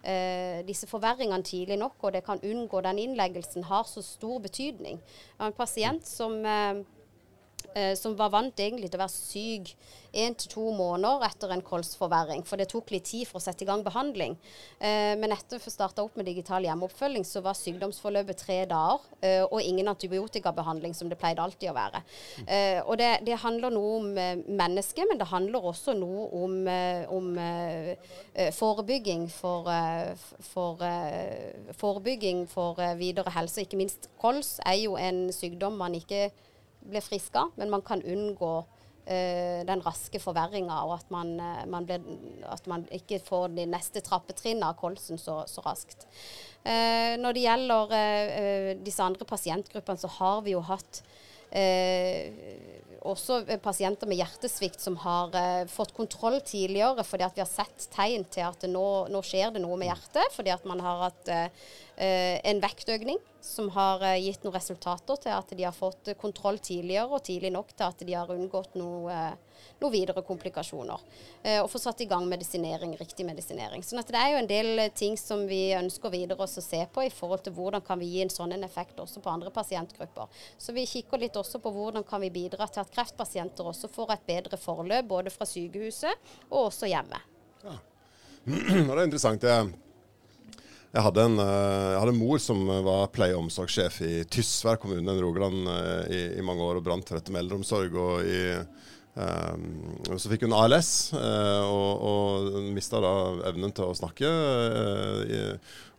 eh, 0.06 0.60
disse 0.66 0.88
forverringene 0.88 1.44
tidlig 1.46 1.78
nok, 1.80 1.96
og 2.00 2.14
det 2.14 2.25
kan 2.26 2.42
unngå 2.42 2.80
den 2.86 2.98
innleggelsen, 3.02 3.66
har 3.68 3.84
så 3.88 4.02
stor 4.02 4.38
betydning. 4.44 5.00
En 5.40 5.56
pasient 5.56 6.06
som 6.06 6.38
eh, 6.46 6.84
som 7.99 8.14
var 8.16 8.30
vant 8.33 8.61
egentlig 8.61 8.88
til 8.88 8.97
å 8.99 9.04
være 9.04 9.12
syk 9.12 9.73
én 10.16 10.37
til 10.38 10.50
to 10.50 10.64
måneder 10.75 11.25
etter 11.28 11.52
en 11.52 11.62
kolsforverring. 11.64 12.45
For 12.47 12.61
det 12.61 12.68
tok 12.71 12.90
litt 12.95 13.06
tid 13.11 13.26
for 13.28 13.40
å 13.40 13.45
sette 13.45 13.64
i 13.64 13.68
gang 13.68 13.85
behandling. 13.87 14.37
Eh, 14.78 15.12
men 15.21 15.35
etter 15.35 15.61
å 15.61 15.73
starta 15.73 16.04
opp 16.04 16.16
med 16.18 16.28
digital 16.28 16.64
hjemmeoppfølging, 16.66 17.26
så 17.26 17.42
var 17.45 17.59
sykdomsforløpet 17.59 18.40
tre 18.42 18.59
dager. 18.71 19.04
Eh, 19.21 19.42
og 19.45 19.61
ingen 19.62 19.88
antibiotikabehandling, 19.92 20.95
som 20.97 21.11
det 21.12 21.18
pleide 21.21 21.45
alltid 21.45 21.73
å 21.73 21.76
være. 21.76 22.02
Eh, 22.47 22.80
og 22.85 22.97
det, 23.00 23.12
det, 23.26 23.38
handler 23.42 23.75
noe 23.75 24.00
om 24.00 24.11
eh, 24.21 24.40
mennesket, 24.47 25.04
men 25.11 25.21
det 25.21 25.28
handler 25.30 25.71
også 25.73 25.97
noe 25.99 26.28
om, 26.40 26.59
eh, 26.71 27.04
om 27.12 27.30
eh, 27.40 28.50
forebygging 28.56 29.28
for, 29.33 29.68
for 30.52 30.80
forebygging 31.76 32.45
for 32.50 32.80
videre 32.99 33.33
helse. 33.35 33.64
Ikke 33.64 33.78
minst 33.80 34.09
kols 34.21 34.56
er 34.64 34.78
jo 34.80 34.97
en 35.00 35.26
sykdom 35.35 35.76
man 35.80 35.97
ikke 35.99 36.28
blir 36.90 37.05
friska, 37.05 37.49
men 37.57 37.71
man 37.73 37.85
kan 37.87 38.02
unngå 38.02 38.52
uh, 38.62 39.61
den 39.66 39.83
raske 39.85 40.21
forverringa, 40.23 40.81
og 40.87 40.97
at 40.99 41.12
man, 41.14 41.35
uh, 41.40 41.62
man 41.71 41.87
ble, 41.88 42.00
at 42.50 42.66
man, 42.71 42.87
ikke 42.95 43.21
får 43.25 43.55
de 43.57 43.69
neste 43.71 44.02
trappetrinnene 44.05 44.73
av 44.73 44.78
kolsen 44.81 45.21
så, 45.21 45.43
så 45.50 45.64
raskt. 45.66 46.09
Uh, 46.66 47.14
når 47.23 47.37
det 47.37 47.45
gjelder 47.45 47.95
disse 48.83 49.05
andre 49.05 49.28
pasientgruppene, 49.28 50.02
så 50.02 50.11
har 50.19 50.43
vi 50.47 50.57
jo 50.57 50.64
hatt 50.66 51.05
også 53.07 53.37
pasienter 53.62 54.09
med 54.11 54.19
hjertesvikt 54.19 54.83
som 54.83 54.97
har 54.99 55.31
fått 55.71 55.93
kontroll 55.95 56.40
tidligere 56.45 57.05
fordi 57.07 57.25
at 57.25 57.39
vi 57.39 57.41
har 57.45 57.49
sett 57.49 57.87
tegn 57.95 58.26
til 58.34 58.49
at 58.49 58.67
nå, 58.69 58.82
nå 59.15 59.23
skjer 59.25 59.54
det 59.54 59.63
noe 59.63 59.78
med 59.78 59.89
hjertet, 59.93 60.34
fordi 60.34 60.50
at 60.52 60.67
man 60.69 60.82
har 60.82 61.04
hatt 61.06 61.30
en 61.97 62.61
vektøkning 62.61 63.19
som 63.47 63.71
har 63.71 64.02
eh, 64.04 64.21
gitt 64.21 64.45
noen 64.45 64.56
resultater 64.56 65.21
til 65.23 65.32
at 65.32 65.52
de 65.56 65.65
har 65.65 65.75
fått 65.75 66.11
kontroll 66.21 66.59
tidligere, 66.59 67.09
og 67.09 67.25
tidlig 67.25 67.52
nok 67.54 67.73
til 67.73 67.87
at 67.87 68.02
de 68.04 68.17
har 68.17 68.32
unngått 68.32 68.75
noen 68.78 69.13
eh, 69.13 69.35
noe 69.80 69.93
videre 69.93 70.23
komplikasjoner. 70.25 71.00
Eh, 71.43 71.59
og 71.63 71.69
få 71.73 71.80
satt 71.80 72.00
i 72.04 72.09
gang 72.09 72.26
medisinering, 72.28 72.95
riktig 73.00 73.26
medisinering. 73.28 73.85
Sånn 73.85 74.02
det 74.06 74.19
er 74.21 74.32
jo 74.32 74.41
en 74.43 74.50
del 74.50 74.82
ting 74.97 75.17
som 75.21 75.47
vi 75.49 75.61
ønsker 75.76 76.13
videre 76.13 76.45
å 76.45 76.49
se 76.50 76.82
på 76.93 77.06
i 77.06 77.13
forhold 77.13 77.47
til 77.47 77.56
hvordan 77.56 77.85
kan 77.87 78.00
vi 78.00 78.11
gi 78.15 78.23
en 78.25 78.32
sånn 78.32 78.54
en 78.56 78.67
effekt 78.67 79.00
også 79.02 79.23
på 79.25 79.32
andre 79.32 79.52
pasientgrupper. 79.54 80.28
Så 80.59 80.76
vi 80.76 80.87
kikker 80.89 81.23
litt 81.23 81.37
også 81.37 81.61
på 81.63 81.73
hvordan 81.73 82.06
kan 82.09 82.23
vi 82.25 82.32
bidra 82.35 82.69
til 82.69 82.85
at 82.85 82.93
kreftpasienter 82.93 83.73
også 83.73 83.93
får 83.93 84.17
et 84.17 84.28
bedre 84.28 84.61
forløp, 84.61 85.09
både 85.09 85.32
fra 85.35 85.49
sykehuset 85.49 86.30
og 86.50 86.69
også 86.69 86.93
hjemme. 86.93 87.21
Ja. 87.65 87.80
det 88.47 88.87
er 88.87 89.04
interessant. 89.06 89.43
det 89.43 89.85
jeg 90.97 91.04
hadde, 91.04 91.26
en, 91.28 91.39
eh, 91.43 91.91
jeg 91.93 92.00
hadde 92.00 92.15
en, 92.15 92.23
mor 92.23 92.41
som 92.41 92.61
var 92.87 93.11
pleie- 93.13 93.37
og 93.37 93.45
omsorgssjef 93.45 94.00
i 94.06 94.15
Tysvær 94.32 94.80
kommune 94.80 95.13
i 95.13 95.23
Rogaland 95.23 95.69
eh, 95.69 96.02
i, 96.09 96.21
i, 96.39 96.45
mange 96.45 96.65
år 96.65 96.80
og 96.80 96.87
brant 96.87 97.09
for 97.09 97.19
dette 97.19 97.35
med 97.35 97.43
eldreomsorg. 97.43 97.97
og 98.00 98.25
i, 98.25 98.41
um, 99.21 99.67
Så 100.17 100.32
fikk 100.32 100.47
hun 100.47 100.56
ALS 100.56 101.13
uh, 101.13 101.65
og, 101.69 102.06
og 102.09 102.56
mista 102.73 103.00
da 103.04 103.13
evnen 103.50 103.75
til 103.76 103.91
å 103.91 103.99
snakke. 103.99 104.30
Uh, 104.30 105.21
i, 105.28 105.43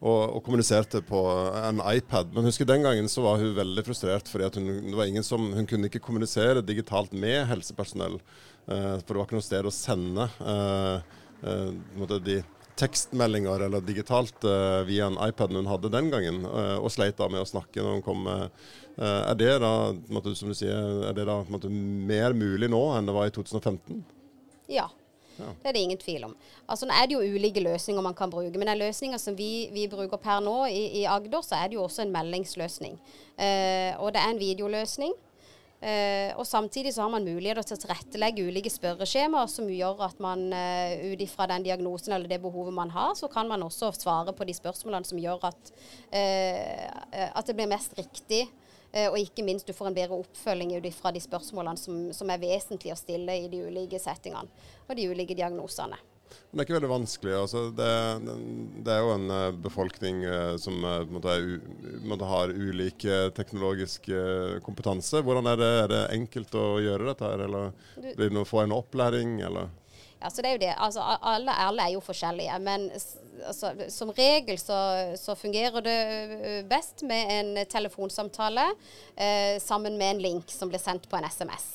og, 0.02 0.20
og, 0.38 0.42
kommuniserte 0.46 1.04
på 1.06 1.22
en 1.62 1.84
iPad. 1.94 2.34
Men 2.34 2.50
husker 2.50 2.70
den 2.70 2.86
gangen 2.86 3.10
så 3.12 3.26
var 3.26 3.42
hun 3.42 3.54
veldig 3.58 3.86
frustrert 3.86 4.30
fordi 4.30 4.50
hun, 4.58 4.94
hun 5.58 5.70
kunne 5.70 5.92
ikke 5.92 6.02
kommunisere 6.10 6.66
digitalt 6.66 7.14
med 7.14 7.46
helsepersonell. 7.52 8.18
Uh, 8.66 8.98
for 9.04 9.14
det 9.14 9.22
var 9.22 9.26
ikke 9.30 9.40
noe 9.40 9.50
sted 9.52 9.70
å 9.70 9.78
sende 9.78 10.32
de 12.26 12.42
tekstmeldinger 12.78 13.66
eller 13.68 13.82
digitalt 13.86 14.46
uh, 14.46 14.84
via 14.88 15.08
en 15.10 15.18
iPad 15.24 15.56
hun 15.58 15.70
hadde 15.70 15.92
den 15.94 16.12
gangen, 16.14 16.44
uh, 16.46 16.78
og 16.78 16.92
sleit 16.94 17.18
da 17.20 17.30
med 17.32 17.44
å 17.44 17.50
snakke 17.50 17.82
når 17.82 17.98
hun 17.98 18.06
kom. 18.06 18.30
Uh, 18.30 18.78
er 18.98 19.36
det 19.38 19.52
da, 19.62 19.74
måtte, 20.14 20.34
som 20.38 20.50
du 20.50 20.58
sier, 20.58 21.04
er 21.10 21.18
det 21.18 21.28
da 21.30 21.42
måtte, 21.54 21.70
mer 21.70 22.34
mulig 22.38 22.70
nå 22.74 22.82
enn 22.96 23.10
det 23.10 23.18
var 23.18 23.30
i 23.30 23.36
2015? 23.36 24.02
Ja. 24.74 24.88
Ja. 25.38 25.52
Det 25.62 25.70
er 25.70 25.76
det 25.76 25.84
ingen 25.86 26.00
tvil 26.02 26.24
om. 26.26 26.34
Altså 26.66 26.88
Nå 26.90 26.96
er 26.98 27.08
det 27.08 27.14
jo 27.14 27.36
ulike 27.36 27.62
løsninger 27.62 28.02
man 28.02 28.16
kan 28.18 28.32
bruke. 28.34 28.58
Men 28.58 28.72
den 28.72 28.82
løsninga 28.82 29.20
som 29.22 29.38
vi, 29.38 29.70
vi, 29.74 29.86
bruker 29.92 30.18
per 30.22 30.42
nå 30.42 30.56
i, 30.66 30.84
i, 31.02 31.06
Agder, 31.06 31.44
så 31.46 31.60
er 31.60 31.70
det 31.70 31.78
jo 31.78 31.86
også 31.86 32.06
en 32.06 32.14
meldingsløsning. 32.16 32.98
Eh, 33.38 33.94
og 34.02 34.16
det 34.16 34.24
er 34.24 34.34
en 34.34 34.42
videoløsning. 34.42 35.14
Uh, 35.78 36.34
og 36.42 36.46
Samtidig 36.50 36.90
så 36.94 37.04
har 37.04 37.12
man 37.14 37.26
muligheter 37.28 37.62
til 37.62 37.76
å 37.76 37.82
tilrettelegge 37.84 38.48
ulike 38.50 38.72
spørreskjemaer 38.74 39.50
som 39.52 39.68
gjør 39.70 40.00
at 40.08 40.22
man 40.24 40.48
uh, 40.50 40.94
ut 41.12 41.22
ifra 41.22 41.46
den 41.52 41.68
diagnosen 41.68 42.16
eller 42.16 42.32
det 42.32 42.40
behovet 42.42 42.74
man 42.74 42.90
har, 42.96 43.14
så 43.14 43.30
kan 43.30 43.46
man 43.50 43.62
også 43.62 43.92
svare 43.94 44.34
på 44.34 44.48
de 44.50 44.56
spørsmålene 44.58 45.06
som 45.06 45.22
gjør 45.22 45.46
at, 45.52 45.70
uh, 46.10 47.30
at 47.30 47.46
det 47.46 47.58
blir 47.60 47.70
mest 47.70 47.94
riktig. 48.00 48.48
og 48.98 49.18
ikke 49.20 49.44
minst 49.44 49.68
du 49.68 49.74
får 49.76 49.90
en 49.90 49.96
bedre 49.98 50.18
oppfølging 50.18 50.72
ut 50.78 50.86
ifra 50.88 51.12
de 51.12 51.20
spørsmålene 51.22 51.78
som, 51.78 51.98
som 52.16 52.30
er 52.32 52.40
vesentlige 52.42 52.96
å 52.96 52.98
stille 52.98 53.36
i 53.36 53.50
de 53.52 53.60
ulike 53.68 54.00
settingene 54.00 54.48
og 54.88 54.96
de 54.96 55.10
ulike 55.12 55.36
diagnosene. 55.36 56.00
Men 56.30 56.58
det 56.58 56.64
er 56.64 56.68
ikke 56.68 56.78
veldig 56.78 56.92
vanskelig. 56.92 57.34
Altså, 57.38 57.64
det, 57.76 57.90
det, 58.86 58.94
er 58.94 59.04
jo 59.04 59.14
en 59.14 59.32
uh, 59.32 59.58
befolkning 59.64 60.24
uh, 60.26 60.56
som 60.62 60.78
uh, 60.84 61.02
måtte, 61.12 61.36
måtte 62.08 62.30
har 62.30 62.54
ulik 62.54 63.06
teknologisk 63.38 64.10
kompetanse. 64.66 65.22
Hvordan 65.26 65.50
er 65.52 65.60
det, 65.60 65.72
er 65.84 65.92
det 65.92 66.04
enkelt 66.16 66.56
å 66.58 66.68
gjøre 66.84 67.12
dette 67.12 67.34
eller 67.48 67.72
blir 68.00 68.30
det 68.30 68.36
noe, 68.36 68.48
få 68.48 68.64
en 68.64 68.76
opplæring, 68.76 69.38
eller? 69.48 69.70
Ja, 70.18 70.32
så 70.34 70.42
det 70.42 70.50
er 70.50 70.56
jo 70.56 70.64
det. 70.66 70.74
Altså, 70.82 71.04
alle, 71.04 71.54
alle 71.68 71.86
er 71.86 71.94
jo 71.94 72.02
forskjellige. 72.02 72.60
Men 72.66 72.88
altså, 72.92 73.74
som 73.94 74.14
regel 74.18 74.58
så, 74.62 74.80
så, 75.20 75.36
fungerer 75.38 75.86
det 75.86 75.98
best 76.72 77.06
med 77.06 77.34
en 77.38 77.66
telefonsamtale 77.70 78.66
sammen 79.62 80.00
med 80.00 80.16
en 80.16 80.24
link 80.26 80.54
som 80.54 80.74
blir 80.74 80.82
sendt 80.82 81.06
på 81.12 81.20
en 81.20 81.30
SMS. 81.30 81.68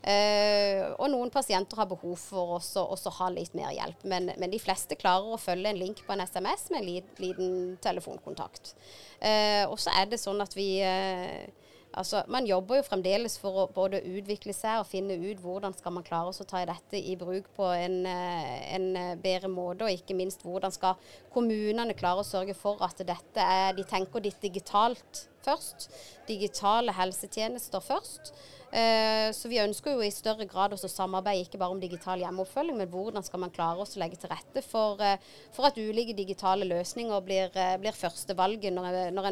Uh, 0.00 0.94
og 0.96 1.10
noen 1.12 1.28
pasienter 1.32 1.76
har 1.76 1.88
behov 1.90 2.14
for 2.16 2.54
også, 2.56 2.86
også 2.94 3.12
ha 3.18 3.28
litt 3.34 3.52
mer 3.58 3.74
hjelp. 3.76 4.04
Men, 4.08 4.30
men, 4.32 4.52
de 4.52 4.60
fleste 4.62 4.96
klarer 4.96 5.34
å 5.34 5.40
følge 5.40 5.68
en 5.68 5.80
link 5.80 6.00
på 6.06 6.14
en 6.14 6.24
SMS 6.24 6.70
med 6.72 6.80
en 6.80 7.10
liten, 7.20 7.50
telefonkontakt. 7.84 8.72
Uh, 9.20 9.68
og 9.68 9.76
så 9.80 9.92
er 10.00 10.08
det 10.08 10.22
sånn 10.22 10.40
at 10.40 10.56
vi 10.56 10.70
uh, 10.80 11.44
Altså, 11.90 12.22
man 12.30 12.46
jobber 12.46 12.78
jo 12.78 12.86
fremdeles 12.86 13.34
for 13.42 13.64
å 13.64 13.66
både 13.74 13.98
utvikle 14.06 14.54
seg 14.54 14.78
og 14.78 14.86
finne 14.86 15.16
ut 15.18 15.40
hvordan 15.42 15.74
skal 15.74 15.96
man 15.96 16.06
klare 16.06 16.30
å 16.30 16.46
ta 16.46 16.62
dette 16.68 17.00
i 17.00 17.16
bruk 17.18 17.48
på 17.56 17.66
en, 17.74 18.04
en, 18.06 18.86
bedre 19.18 19.50
måte, 19.50 19.88
og 19.88 19.90
ikke 19.90 20.14
minst 20.14 20.44
hvordan 20.46 20.70
skal 20.74 21.00
kommunene 21.34 21.96
klare 21.98 22.22
å 22.22 22.28
sørge 22.28 22.54
for 22.54 22.78
at 22.86 23.02
dette 23.02 23.42
er 23.42 23.74
De 23.74 23.82
tenker 23.88 24.22
ditt 24.22 24.38
digitalt 24.42 25.24
først. 25.42 25.88
Digitale 26.28 26.94
helsetjenester 26.94 27.82
først. 27.82 28.32
Eh, 28.70 29.32
så 29.34 29.50
vi 29.50 29.58
ønsker 29.58 29.96
jo 29.96 30.04
i 30.06 30.12
større 30.14 30.46
grad 30.46 30.76
også 30.76 30.86
samarbeid, 30.92 31.42
ikke 31.42 31.58
bare 31.58 31.74
om 31.74 31.82
digital 31.82 32.22
hjemmeoppfølging, 32.22 32.78
men 32.78 32.90
hvordan 32.92 33.26
skal 33.26 33.42
man 33.42 33.50
klare 33.54 33.82
å 33.82 33.98
legge 33.98 34.20
til 34.20 34.30
rette 34.30 34.62
for, 34.62 35.00
eh, 35.02 35.18
for, 35.50 35.66
at 35.66 35.80
ulike 35.80 36.14
digitale 36.14 36.68
løsninger 36.70 37.26
blir, 37.26 37.50
eh, 37.58 37.76
blir 37.82 37.98
førstevalget 37.98 38.72
når, 38.72 39.10
når, 39.10 39.30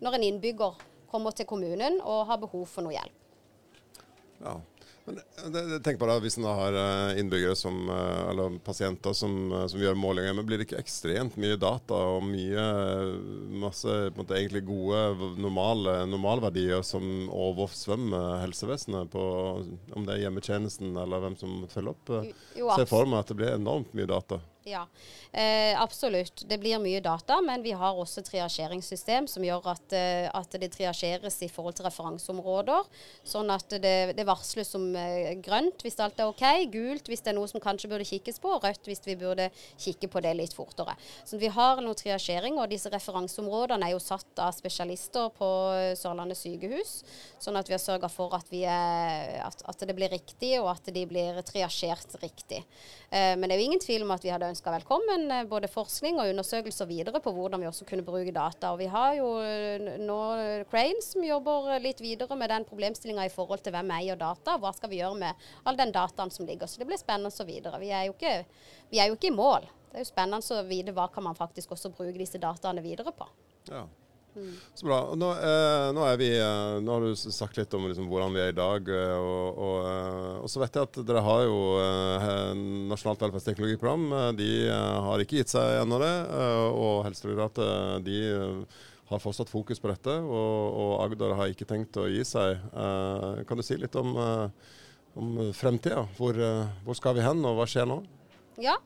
når 0.00 0.16
en 0.16 0.28
innbygger 0.30 0.80
kommer 1.14 1.34
til 1.36 1.46
kommunen 1.48 2.00
og 2.02 2.26
har 2.28 2.42
behov 2.42 2.66
for 2.70 2.86
noe 2.86 2.96
hjelp. 2.96 3.20
Ja. 4.44 4.58
Men 5.04 5.82
tenk 5.84 5.98
på 6.00 6.06
det, 6.08 6.14
Hvis 6.24 6.38
en 6.40 6.46
har 6.48 6.76
eh, 6.80 7.18
innbyggere 7.20 7.56
som, 7.58 7.76
eh, 7.92 8.20
eller 8.30 8.56
pasienter 8.64 9.12
som, 9.12 9.34
eh, 9.52 9.66
som, 9.68 9.80
gjør 9.80 9.98
målinger, 10.00 10.32
men 10.32 10.46
blir 10.48 10.60
det 10.60 10.68
ikke 10.68 10.80
ekstremt 10.80 11.36
mye 11.40 11.58
data 11.60 11.98
og 12.14 12.24
mye 12.24 12.64
masse 13.60 13.98
måte, 14.16 14.38
egentlig 14.38 14.64
gode 14.64 15.28
normale 15.36 15.98
normalverdier 16.08 16.80
som 16.86 17.28
oversvømmer 17.28 18.40
helsevesenet, 18.46 19.12
på, 19.12 19.26
om 19.92 20.08
det 20.08 20.16
er 20.16 20.24
hjemmetjenesten 20.24 20.96
eller 20.96 21.26
hvem 21.26 21.36
som 21.40 21.60
følger 21.68 21.92
opp? 21.92 22.16
Jo, 22.56 22.72
Se 22.72 22.88
for 22.88 23.04
meg 23.04 23.20
at 23.20 23.34
det 23.34 23.40
blir 23.42 23.58
enormt 23.58 23.92
mye 23.92 24.08
data. 24.08 24.40
Ja, 24.66 24.86
eh, 25.32 25.82
absolutt. 25.82 26.48
Det 26.48 26.56
blir 26.58 26.78
mye 26.80 27.00
data, 27.04 27.36
men 27.44 27.60
vi 27.62 27.74
har 27.76 27.98
også 28.00 28.22
triasjeringssystem 28.24 29.26
som 29.28 29.44
gjør 29.44 29.66
at, 29.74 29.92
eh, 29.92 30.24
at, 30.32 30.56
det 30.56 30.70
triasjeres 30.72 31.36
i 31.44 31.50
forhold 31.52 31.76
til 31.76 31.84
referanseområder. 31.84 32.88
Sånn 33.28 33.52
at 33.52 33.68
det, 33.68 34.14
det 34.16 34.24
varsles 34.24 34.72
som 34.72 34.86
eh, 34.96 35.34
grønt 35.44 35.84
hvis 35.84 36.00
alt 36.00 36.16
er 36.16 36.32
OK, 36.32 36.46
gult 36.72 37.10
hvis 37.12 37.20
det 37.20 37.34
er 37.34 37.36
noe 37.36 37.50
som 37.50 37.60
kanskje 37.60 37.90
burde 37.92 38.06
kikkes 38.08 38.40
på, 38.40 38.54
og 38.56 38.64
rødt 38.64 38.88
hvis 38.88 39.04
vi 39.04 39.18
burde 39.20 39.50
kikke 39.76 40.08
på 40.08 40.24
det 40.24 40.32
litt 40.38 40.56
fortere. 40.56 40.96
Så 41.28 41.36
vi 41.36 41.52
har 41.52 41.84
noe 41.84 42.00
triasjering, 42.00 42.56
og 42.56 42.72
disse 42.72 42.88
referanseområdene 42.88 43.90
er 43.90 43.92
jo 43.98 44.00
satt 44.00 44.40
av 44.40 44.56
spesialister 44.56 45.28
på 45.36 45.50
Sørlandet 46.00 46.40
sykehus. 46.40 47.02
Sånn 47.36 47.60
at 47.60 47.68
vi 47.68 47.76
har 47.76 47.84
sørga 47.84 48.08
for 48.08 48.32
at, 48.40 48.48
er, 48.56 49.44
at, 49.44 49.60
at, 49.68 49.84
det 49.84 50.00
blir 50.00 50.08
riktig, 50.08 50.54
og 50.62 50.72
at 50.72 50.88
de 50.88 51.04
blir 51.04 51.44
triasjert 51.44 52.16
riktig. 52.24 52.64
Eh, 53.12 53.34
men 53.36 53.44
det 53.44 53.58
er 53.58 53.60
jo 53.60 53.68
ingen 53.68 53.82
tvil 53.84 54.08
om 54.08 54.16
at 54.16 54.24
vi 54.24 54.32
hadde 54.32 54.53
ønska 54.54 54.70
velkommen 54.70 55.30
eh, 55.34 55.46
både 55.50 55.66
forskning 55.70 56.20
og 56.22 56.28
undersøkelser 56.30 56.86
videre 56.86 57.18
på 57.22 57.32
hvordan 57.34 57.62
vi 57.62 57.66
også 57.66 57.86
kunne 57.88 58.04
bruke 58.06 58.30
data. 58.34 58.70
Og 58.70 58.78
vi 58.78 58.86
har 58.92 59.16
jo 59.18 59.30
eh, 59.42 59.96
nå 59.98 60.18
Crane 60.70 61.02
som 61.02 61.24
jobber 61.26 61.72
litt 61.82 62.02
videre 62.04 62.38
med 62.38 62.52
den 62.52 62.66
problemstillinga 62.68 63.26
i 63.26 63.32
forhold 63.34 63.64
til 63.64 63.74
hvem 63.74 63.90
eier 63.96 64.20
data. 64.20 64.54
Hva 64.62 64.70
skal 64.76 64.92
vi 64.92 65.00
gjøre 65.00 65.18
med 65.24 65.48
all 65.66 65.80
den 65.80 65.94
dataen 65.94 66.30
som 66.30 66.46
ligger. 66.46 66.70
Så 66.70 66.78
det 66.78 66.86
blir 66.90 67.00
spennende 67.00 67.34
så 67.34 67.46
videre. 67.48 67.82
Vi 67.82 67.90
er 67.90 68.06
jo 68.06 68.14
ikke, 68.14 68.36
vi 68.92 69.02
er 69.02 69.10
jo 69.10 69.18
ikke 69.18 69.32
i 69.32 69.34
mål. 69.34 69.66
Det 69.90 69.98
er 69.98 70.06
jo 70.06 70.12
spennende 70.12 70.58
å 70.60 70.62
vite 70.70 70.94
hva 70.94 71.08
kan 71.10 71.26
man 71.26 71.38
faktisk 71.38 71.74
også 71.74 71.90
bruke 71.96 72.18
disse 72.20 72.38
dataene 72.42 72.84
videre 72.84 73.14
på. 73.16 73.26
Ja. 73.72 73.88
Så 74.74 74.86
bra. 74.86 74.98
Nå, 75.14 75.28
eh, 75.30 75.88
nå, 75.94 76.06
vi, 76.18 76.28
eh, 76.38 76.80
nå, 76.82 76.92
har 76.92 77.04
du 77.04 77.14
sagt 77.16 77.58
litt 77.58 77.74
om 77.76 77.86
liksom, 77.86 78.08
hvordan 78.10 78.34
vi 78.34 78.42
er 78.42 78.50
i 78.50 78.56
dag. 78.56 78.88
Eh, 78.90 79.18
og, 79.18 79.60
og, 79.66 79.76
eh, 79.86 80.30
og, 80.40 80.48
så 80.50 80.62
vet 80.62 80.74
jeg 80.74 80.88
at 80.88 80.98
dere 81.06 81.22
har 81.22 81.44
jo 81.46 81.58
eh, 81.78 82.48
Nasjonalt 82.90 83.22
velferdsteknologiprogram. 83.22 84.08
De 84.38 84.50
har 85.06 85.22
ikke 85.22 85.38
gitt 85.38 85.54
seg 85.54 85.82
ennå, 85.84 86.00
det. 86.02 86.14
og 86.74 87.04
Helsedirektoratet 87.06 88.04
de 88.06 88.18
har 89.10 89.20
fortsatt 89.22 89.52
fokus 89.52 89.78
på 89.82 89.92
dette. 89.92 90.18
Og, 90.26 90.58
og, 90.82 90.92
Agder 91.04 91.36
har 91.38 91.52
ikke 91.52 91.68
tenkt 91.70 92.00
å 92.00 92.08
gi 92.10 92.24
seg. 92.26 92.58
kan 92.74 93.60
du 93.60 93.62
si 93.66 93.78
litt 93.78 93.94
om, 94.00 94.16
om 95.14 95.38
fremtida? 95.54 96.08
Hvor, 96.18 96.40
hvor 96.82 96.98
skal 96.98 97.18
vi 97.18 97.26
hen, 97.26 97.44
og 97.46 97.60
hva 97.60 97.70
skjer 97.70 97.86
nå? 97.90 98.02
Ja, 98.62 98.76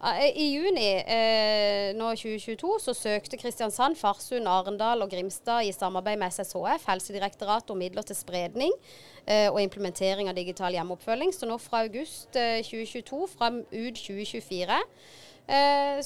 i 0.00 0.46
juni 0.54 0.86
eh, 1.04 1.90
nå 1.92 2.06
2022 2.16 2.70
så 2.80 2.94
søkte 2.96 3.36
Kristiansand, 3.36 3.98
Farsund, 4.00 4.48
Arendal 4.48 5.04
og 5.04 5.10
Grimstad 5.12 5.66
i 5.68 5.74
samarbeid 5.76 6.16
med 6.16 6.32
SSHF, 6.32 6.86
Helsedirektoratet, 6.88 7.70
om 7.74 7.82
midler 7.82 8.06
til 8.08 8.16
spredning 8.16 8.72
eh, 9.26 9.50
og 9.52 9.60
implementering 9.60 10.30
av 10.32 10.38
digital 10.40 10.72
hjemmeoppfølging. 10.72 11.34
Så 11.36 11.48
nå 11.48 11.58
fra 11.60 11.82
august 11.84 12.32
eh, 12.32 12.62
2022 12.64 13.26
fram 13.34 13.60
ut 13.60 14.00
2024 14.00 14.78
eh, 14.78 15.10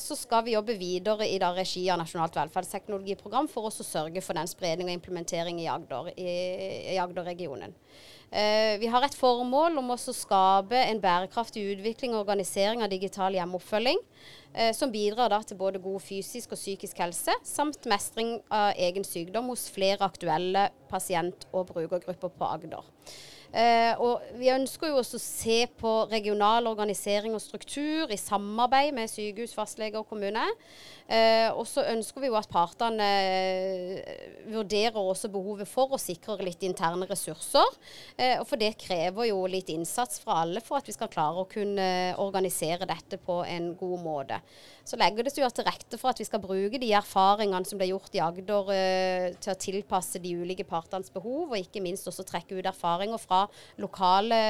så 0.01 0.17
skal 0.17 0.47
vi 0.47 0.55
jobbe 0.55 0.73
videre 0.81 1.27
i 1.29 1.37
regi 1.39 1.83
av 1.93 1.99
Nasjonalt 2.01 2.39
velferdsteknologiprogram 2.39 3.51
for 3.53 3.69
å 3.69 3.75
sørge 3.75 4.23
for 4.25 4.39
den 4.39 4.49
spredning 4.49 4.89
og 4.89 4.97
implementering 4.97 5.61
i 5.61 5.69
Agder-regionen. 5.69 7.77
Eh, 8.35 8.79
vi 8.79 8.89
har 8.91 9.05
et 9.07 9.15
formål 9.15 9.77
om 9.79 9.93
å 9.95 9.97
skape 10.01 10.75
en 10.75 10.99
bærekraftig 10.99 11.61
utvikling 11.77 12.17
og 12.17 12.25
organisering 12.25 12.81
av 12.83 12.91
digital 12.91 13.37
hjemmeoppfølging, 13.37 14.01
eh, 14.55 14.73
som 14.75 14.91
bidrar 14.91 15.45
til 15.47 15.57
både 15.57 15.79
god 15.79 16.03
fysisk 16.03 16.57
og 16.57 16.59
psykisk 16.59 16.99
helse, 16.99 17.31
samt 17.45 17.87
mestring 17.87 18.41
av 18.51 18.73
egen 18.75 19.07
sykdom 19.07 19.53
hos 19.53 19.69
flere 19.71 20.03
aktuelle 20.03 20.71
pasient- 20.91 21.47
og 21.53 21.69
brukergrupper 21.69 22.35
på 22.35 22.51
Agder. 22.51 22.83
Eh, 23.55 23.93
og 24.03 24.25
vi 24.35 24.51
ønsker 24.51 24.91
jo 24.91 24.99
også 24.99 25.21
å 25.21 25.23
se 25.23 25.61
på 25.79 25.93
regional 26.11 26.67
organisering 26.67 27.37
og 27.37 27.43
struktur 27.43 28.11
i 28.11 28.19
samarbeid 28.19 28.91
med 28.97 29.13
sykehus, 29.13 29.55
fastlege 29.55 30.01
og 30.01 30.09
kommune. 30.11 30.43
Eh, 31.05 31.51
og 31.53 31.67
så 31.69 31.85
ønsker 31.93 32.23
vi 32.23 32.31
jo 32.31 32.39
at 32.39 32.49
partene 32.51 33.07
eh, 33.29 34.23
vurderer 34.51 34.97
også 34.99 35.29
behovet 35.31 35.69
for 35.69 35.93
å 35.93 36.01
sikre 36.01 36.39
litt 36.43 36.65
interne 36.67 37.07
ressurser. 37.07 37.77
Eh, 38.17 38.41
og 38.41 38.47
for 38.49 38.59
det 38.59 38.73
krever 38.81 39.29
jo 39.29 39.45
litt 39.51 39.71
innsats 39.71 40.23
fra 40.25 40.41
alle 40.43 40.65
for 40.65 40.81
at 40.81 40.89
vi 40.89 40.97
skal 40.97 41.13
klare 41.13 41.45
å 41.45 41.51
kunne 41.51 41.87
organisere 42.19 42.89
dette 42.89 43.21
på 43.23 43.43
en 43.47 43.75
god 43.79 44.01
måte. 44.03 44.41
Så 44.85 44.99
legger 45.01 45.25
det 45.25 45.35
seg 45.35 45.45
jo 45.45 45.53
til 45.55 45.69
rette 45.69 46.01
for 46.01 46.11
at 46.11 46.19
vi 46.21 46.27
skal 46.27 46.43
bruke 46.43 46.81
de 46.81 46.91
erfaringene 46.97 47.69
som 47.69 47.79
ble 47.81 47.93
gjort 47.93 48.17
i 48.17 48.25
Agder 48.25 48.75
eh, 48.75 49.29
til 49.39 49.55
å 49.55 49.61
tilpasse 49.61 50.21
de 50.25 50.35
ulike 50.41 50.67
partenes 50.69 51.13
behov, 51.13 51.53
og 51.53 51.61
ikke 51.61 51.85
minst 51.85 52.09
også 52.11 52.27
trekke 52.27 52.59
ut 52.59 52.73
erfaringer 52.73 53.21
fra 53.23 53.44
lokale 53.83 54.41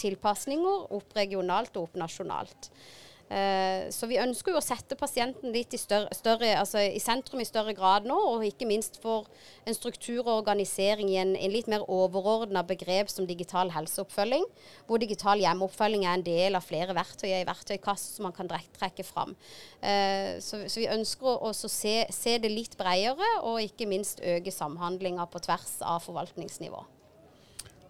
tilpasninger 0.00 0.94
opp 0.96 1.18
regionalt 1.18 1.76
og 1.76 1.90
opp 1.90 2.00
nasjonalt. 2.00 2.70
Eh, 3.26 3.88
så 3.90 4.06
vi 4.06 4.20
ønsker 4.22 4.54
jo 4.54 4.60
å 4.60 4.62
sette 4.62 4.94
pasienten 4.98 5.50
litt 5.50 5.74
i, 5.74 5.80
større, 5.82 6.14
større, 6.14 6.52
altså 6.60 6.78
i, 6.78 7.00
sentrum 7.02 7.40
i 7.42 7.48
større 7.48 7.74
grad 7.74 8.06
nå, 8.06 8.14
og 8.14 8.44
ikke 8.46 8.68
minst 8.70 9.00
for 9.02 9.26
en 9.66 9.74
struktur 9.74 10.20
og 10.20 10.36
organisering 10.36 11.10
i 11.10 11.18
en, 11.18 11.34
en 11.34 11.54
litt 11.54 11.66
mer 11.70 11.82
overordna 11.90 12.62
begrep 12.66 13.10
som 13.10 13.26
digital 13.26 13.72
helseoppfølging, 13.74 14.46
hvor 14.86 15.02
digital 15.02 15.42
hjemmeoppfølging 15.42 16.06
er 16.06 16.20
en 16.20 16.26
del 16.26 16.58
av 16.58 16.66
flere 16.68 16.94
verktøy 16.94 17.32
i 17.32 17.46
verktøykassen 17.48 18.20
som 18.20 18.28
man 18.28 18.36
kan 18.36 18.50
trekke 18.50 19.06
fram. 19.06 19.34
Eh, 19.82 20.38
så, 20.38 20.62
så, 20.68 20.84
vi 20.84 20.90
ønsker 20.94 21.42
å 21.42 21.50
se, 21.56 21.98
se 22.14 22.38
det 22.38 22.52
litt 22.52 22.78
bredere, 22.78 23.40
og 23.42 23.58
ikke 23.64 23.90
minst 23.90 24.22
øke 24.22 24.54
samhandlinga 24.54 25.26
på 25.32 25.42
tvers 25.42 25.80
av 25.82 26.06
forvaltningsnivå. 26.06 26.86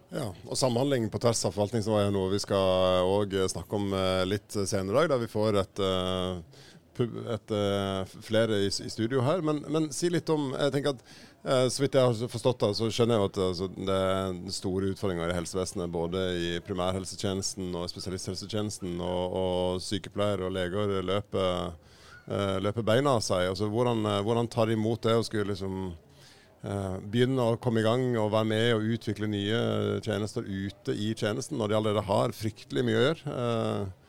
Ja, 0.07 0.29
og 0.47 0.55
Samhandling 0.55 1.09
på 1.11 1.19
tvers 1.19 1.41
av 1.43 1.51
forvaltningsnivå 1.51 1.97
er 1.99 2.13
noe 2.15 2.31
vi 2.31 2.39
skal 2.39 3.03
òg 3.11 3.33
snakke 3.51 3.75
om 3.75 3.91
eh, 3.91 4.23
litt 4.27 4.55
senere 4.55 4.93
i 4.93 4.95
dag, 5.01 5.09
der 5.11 5.19
vi 5.19 5.27
får 5.31 5.57
et, 5.59 5.81
eh, 5.83 6.61
et, 7.35 7.53
flere 8.23 8.61
i, 8.63 8.69
i, 8.71 8.91
studio 8.93 9.25
her. 9.25 9.43
Men, 9.43 9.59
men, 9.67 9.89
si 9.91 10.07
litt 10.11 10.31
om 10.31 10.53
jeg 10.55 10.73
tenker 10.73 10.95
at 10.95 11.03
eh, 11.43 11.67
Så 11.73 11.83
vidt 11.83 11.99
jeg 11.99 12.07
har 12.07 12.31
forstått 12.31 12.63
det, 12.63 12.71
så 12.79 12.87
skjønner 12.87 13.19
jeg 13.19 13.33
at 13.33 13.41
altså, 13.49 13.67
det 13.75 13.99
er 14.05 14.39
store 14.55 14.93
utfordringer 14.95 15.33
i 15.33 15.37
helsevesenet. 15.41 15.91
Både 15.91 16.23
i 16.39 16.55
primærhelsetjenesten 16.63 17.75
og 17.75 17.91
spesialisthelsetjenesten. 17.91 18.95
Og, 19.03 19.37
og 19.43 19.83
sykepleiere 19.83 20.47
og 20.47 20.55
leger 20.55 20.97
løper, 21.03 21.75
løper 22.63 22.91
beina 22.95 23.19
av 23.19 23.27
seg. 23.27 23.51
Altså, 23.51 23.67
hvordan, 23.75 24.07
hvordan 24.23 24.47
tar 24.55 24.71
de 24.71 24.79
imot 24.79 25.03
det 25.03 25.19
og 25.19 25.27
skulle 25.27 25.51
liksom 25.51 25.89
Eh, 25.91 26.06
begynne 26.63 27.43
å 27.43 27.57
komme 27.61 27.83
i 27.83 27.85
gang 27.85 28.15
og 28.17 28.31
være 28.33 28.49
med 28.49 28.67
og 28.75 28.89
utvikle 28.97 29.29
nye 29.29 29.59
tjenester 30.03 30.43
ute 30.47 30.95
i 30.95 31.13
tjenesten, 31.13 31.57
når 31.59 31.69
de 31.69 31.77
allerede 31.77 32.05
har 32.07 32.33
fryktelig 32.35 32.83
mye 32.87 32.97
å 32.97 33.05
gjøre. 33.05 33.35
Eh, 33.37 34.07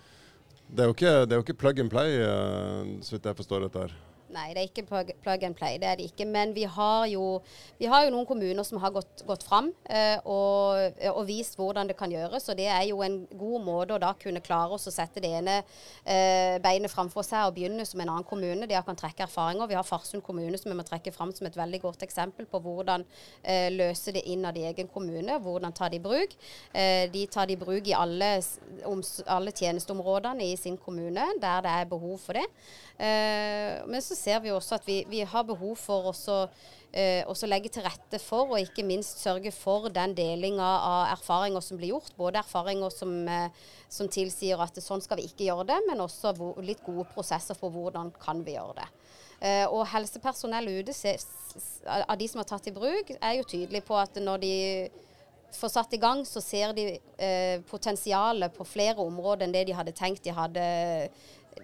det 0.68 0.84
er 0.84 0.90
jo 0.90 0.96
ikke, 0.96 1.14
det 1.24 1.34
er 1.34 1.40
jo 1.40 1.46
ikke 1.46 1.60
plug 1.60 1.82
and 1.84 1.92
play, 1.92 2.16
eh, 2.24 2.94
så 3.04 3.16
vidt 3.16 3.28
jeg 3.30 3.38
forstår 3.38 3.66
dette 3.66 3.84
her. 3.86 3.94
Nei, 4.28 4.50
det 4.52 4.60
er 4.60 4.68
ikke 4.68 4.84
plug 5.22 5.44
and 5.46 5.56
play. 5.56 5.78
det 5.80 5.88
er 5.88 5.96
det 5.96 6.08
ikke. 6.10 6.26
Men 6.28 6.54
vi 6.54 6.64
har 6.68 7.06
jo, 7.08 7.40
vi 7.78 7.88
har 7.88 8.04
jo 8.04 8.12
noen 8.12 8.26
kommuner 8.28 8.66
som 8.66 8.80
har 8.82 8.92
gått, 8.92 9.22
gått 9.26 9.44
fram 9.46 9.70
eh, 9.88 10.18
og, 10.28 10.98
og, 11.08 11.22
vist 11.28 11.56
hvordan 11.56 11.88
det 11.88 11.96
kan 11.96 12.12
gjøres. 12.12 12.48
Og 12.52 12.58
det 12.58 12.66
er 12.68 12.84
jo 12.90 13.00
en 13.04 13.22
god 13.32 13.64
måte 13.64 13.96
å 13.96 14.02
da 14.02 14.12
kunne 14.20 14.42
klare 14.44 14.76
oss 14.76 14.88
å 14.90 14.92
sette 14.92 15.22
det 15.24 15.30
ene 15.38 15.56
eh, 16.04 16.58
beinet 16.64 16.92
framfor 16.92 17.24
seg 17.26 17.48
og 17.48 17.56
begynne 17.56 17.86
som 17.88 18.02
en 18.04 18.12
annen 18.12 18.28
kommune. 18.28 18.68
De 18.68 18.82
kan 18.84 18.98
trekke 18.98 19.24
erfaringer. 19.24 19.70
Vi 19.70 19.78
har 19.78 19.86
Farsund 19.88 20.24
kommune 20.26 20.60
som 20.60 20.72
vi 20.72 20.76
må 20.76 20.84
trekke 20.86 21.14
fram 21.14 21.32
som 21.36 21.48
et 21.48 21.56
veldig 21.56 21.80
godt 21.86 22.04
eksempel 22.04 22.48
på 22.50 22.60
hvordan 22.64 23.06
eh, 23.42 23.70
løse 23.72 24.12
det 24.12 24.26
innad 24.28 24.60
i 24.60 24.66
egen 24.68 24.92
kommune. 24.92 25.40
Hvordan 25.40 25.72
ta 25.76 25.88
det 25.88 26.02
i 26.02 26.04
bruk. 26.04 26.36
Eh, 26.72 27.06
de 27.12 27.24
tar 27.32 27.48
det 27.48 27.56
i 27.56 27.62
bruk 27.62 27.88
i 27.88 27.96
alle, 27.96 28.34
om, 28.84 29.00
alle 29.24 29.56
tjenesteområdene 29.56 30.52
i 30.52 30.56
sin 30.60 30.76
kommune 30.76 31.32
der 31.40 31.64
det 31.64 31.74
er 31.80 31.88
behov 31.88 32.18
for 32.20 32.36
det. 32.36 32.44
Eh, 32.98 33.78
men 33.86 34.02
så 34.02 34.16
ser 34.18 34.42
vi 34.44 34.52
også 34.52 34.76
at 34.78 34.88
vi, 34.88 35.00
vi 35.08 35.22
har 35.26 35.46
behov 35.46 35.76
for 35.80 36.10
å 36.10 36.36
eh, 36.92 37.46
legge 37.48 37.70
til 37.72 37.86
rette 37.86 38.20
for, 38.22 38.52
og 38.52 38.62
ikke 38.62 38.86
minst 38.86 39.22
sørge 39.22 39.52
for 39.54 39.88
den 39.94 40.14
delinga 40.18 40.66
av 40.66 41.14
erfaringer 41.14 41.64
som 41.64 41.80
blir 41.80 41.94
gjort. 41.94 42.12
Både 42.18 42.42
erfaringer 42.42 42.92
som, 42.94 43.14
eh, 43.28 43.50
som 43.88 44.10
tilsier 44.10 44.60
at 44.60 44.82
sånn 44.82 45.04
skal 45.04 45.20
vi 45.20 45.28
ikke 45.30 45.48
gjøre 45.48 45.68
det, 45.72 45.80
men 45.88 46.04
også 46.04 46.34
litt 46.62 46.84
gode 46.86 47.08
prosesser 47.14 47.58
for 47.58 47.74
hvordan 47.74 48.12
kan 48.20 48.42
vi 48.44 48.58
gjøre 48.58 48.80
det. 48.82 48.90
Uh, 49.38 49.66
og 49.70 49.84
helsepersonell 49.86 50.66
ute, 50.80 50.94
av 51.86 52.16
de 52.18 52.26
som 52.26 52.40
har 52.40 52.46
tatt 52.50 52.64
i 52.66 52.74
bruk, 52.74 53.12
er 53.22 53.36
jo 53.36 53.44
tydelig 53.46 53.84
på 53.86 53.94
at 53.94 54.16
når 54.18 54.40
de 54.42 54.54
får 55.54 55.70
satt 55.76 55.94
i 55.94 56.00
gang, 56.02 56.24
så 56.26 56.42
ser 56.42 56.74
de 56.74 56.88
uh, 56.98 57.62
potensialet 57.70 58.56
på 58.56 58.66
flere 58.66 58.98
områder 58.98 59.46
enn 59.46 59.54
det 59.54 59.68
de 59.68 59.76
hadde 59.78 59.94
tenkt 59.94 60.26
de 60.26 60.34
hadde 60.34 60.64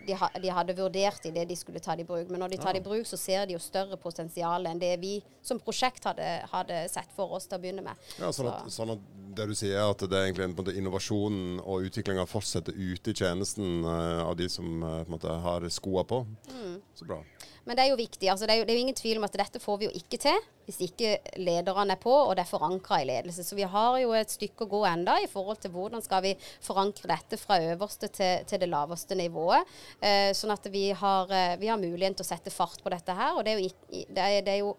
de, 0.06 0.16
ha, 0.18 0.28
de, 0.40 0.50
hadde 0.56 0.76
vurdert 0.78 1.26
i 1.28 1.32
det 1.34 1.46
de 1.50 1.56
skulle 1.58 1.82
ta 1.82 1.96
det 1.96 2.04
i 2.04 2.08
bruk. 2.08 2.30
Men 2.32 2.42
når 2.44 2.54
de 2.54 2.60
tar 2.62 2.76
det 2.76 2.82
i 2.82 2.86
bruk, 2.86 3.06
så 3.08 3.18
ser 3.20 3.46
de 3.46 3.56
jo 3.56 3.62
større 3.62 3.98
potensial 4.00 4.66
enn 4.70 4.80
det 4.82 4.92
vi 5.02 5.16
som 5.44 5.60
prosjekt 5.62 6.06
hadde, 6.08 6.28
hadde 6.52 6.84
sett 6.92 7.10
for 7.16 7.36
oss 7.36 7.48
til 7.48 7.58
å 7.58 7.62
begynne 7.62 7.84
med. 7.86 8.10
Ja, 8.18 8.32
sånn 8.34 8.50
at, 8.52 8.68
sånn 8.74 8.94
at 8.96 9.08
det 9.34 9.48
du 9.50 9.54
sier, 9.58 9.78
er 9.80 9.90
at 9.92 10.04
det 10.04 10.18
er 10.18 10.28
egentlig 10.28 10.48
en, 10.48 10.56
måte, 10.58 10.76
innovasjonen 10.78 11.58
og 11.62 11.88
utviklinga 11.88 12.26
fortsetter 12.30 12.76
ute 12.76 13.12
i 13.12 13.18
tjenesten 13.18 13.84
uh, 13.86 14.24
av 14.26 14.36
de 14.38 14.48
som 14.52 14.68
uh, 14.82 15.00
på 15.02 15.08
en 15.08 15.16
måte, 15.16 15.40
har 15.46 15.68
skoa 15.74 16.06
på. 16.08 16.24
Mm. 16.52 16.78
Så 16.94 17.08
bra. 17.08 17.20
Men 17.64 17.76
det 17.76 17.84
er 17.84 17.92
jo 17.92 18.00
viktig. 18.00 18.28
Altså, 18.30 18.46
det, 18.46 18.54
er 18.54 18.62
jo, 18.62 18.66
det, 18.68 18.74
er 18.74 18.78
jo, 18.78 18.84
ingen 18.88 18.98
tvil 18.98 19.20
om 19.20 19.28
at 19.28 19.38
dette 19.40 19.62
får 19.62 19.80
vi 19.80 19.88
jo 19.88 19.96
ikke 19.96 20.20
til 20.22 20.42
hvis 20.64 20.80
ikke 20.86 21.18
lederne 21.44 21.92
er 21.92 22.00
på, 22.00 22.12
og 22.12 22.32
det 22.36 22.44
er 22.44 22.48
forankra 22.48 23.00
i 23.02 23.08
ledelse. 23.08 23.44
Så 23.44 23.56
vi 23.56 23.66
har 23.68 23.98
jo 24.00 24.14
et 24.16 24.32
stykke 24.32 24.64
å 24.64 24.70
gå 24.70 24.80
enda 24.88 25.18
i 25.20 25.28
forhold 25.30 25.60
til 25.62 25.72
hvordan 25.74 26.02
skal 26.04 26.22
vi 26.24 26.34
forankre 26.64 27.10
dette 27.10 27.38
fra 27.40 27.58
øverste 27.60 28.08
til, 28.08 28.46
til 28.48 28.62
det 28.62 28.70
laveste 28.72 29.16
nivået. 29.18 29.68
Eh, 30.00 30.30
sånn 30.36 30.54
at 30.54 30.64
vi 30.72 30.86
har, 30.96 31.28
eh, 31.28 31.56
vi 31.60 31.68
har, 31.68 31.80
muligheten 31.80 32.16
til 32.16 32.24
å 32.24 32.30
sette 32.30 32.52
fart 32.54 32.80
på 32.80 32.92
dette 32.92 33.16
her. 33.16 33.34
Og 33.36 33.44
det 33.44 33.54
er 33.54 33.60
jo, 33.60 33.72
det 33.90 34.24
er, 34.24 34.38
det 34.46 34.54
er 34.54 34.60
jo 34.62 34.70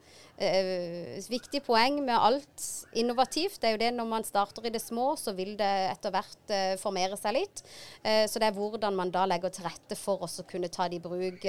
eh, 0.42 1.28
viktig 1.30 1.62
poeng 1.68 2.00
med 2.06 2.18
alt 2.18 2.66
innovativt. 2.98 3.60
Det 3.62 3.70
er 3.70 3.76
jo 3.78 3.84
det 3.84 3.92
når 3.94 4.10
man 4.10 4.26
starter 4.26 4.66
i 4.66 4.74
det 4.74 4.82
små, 4.82 5.12
så 5.22 5.36
vil 5.38 5.54
det 5.60 5.74
etter 5.92 6.16
hvert 6.16 6.56
eh, 6.56 6.72
formere 6.82 7.20
seg 7.20 7.38
litt. 7.38 7.62
Så 8.02 8.40
det 8.42 8.48
er 8.48 8.56
hvordan 8.56 8.96
man 8.98 9.12
da 9.14 9.24
legger 9.30 9.52
til 9.54 9.66
rette 9.66 9.98
for 9.98 10.26
oss 10.26 10.40
å 10.42 10.48
kunne 10.48 10.70
ta 10.74 10.88
det 10.90 11.00
i 11.00 11.04
bruk 11.04 11.46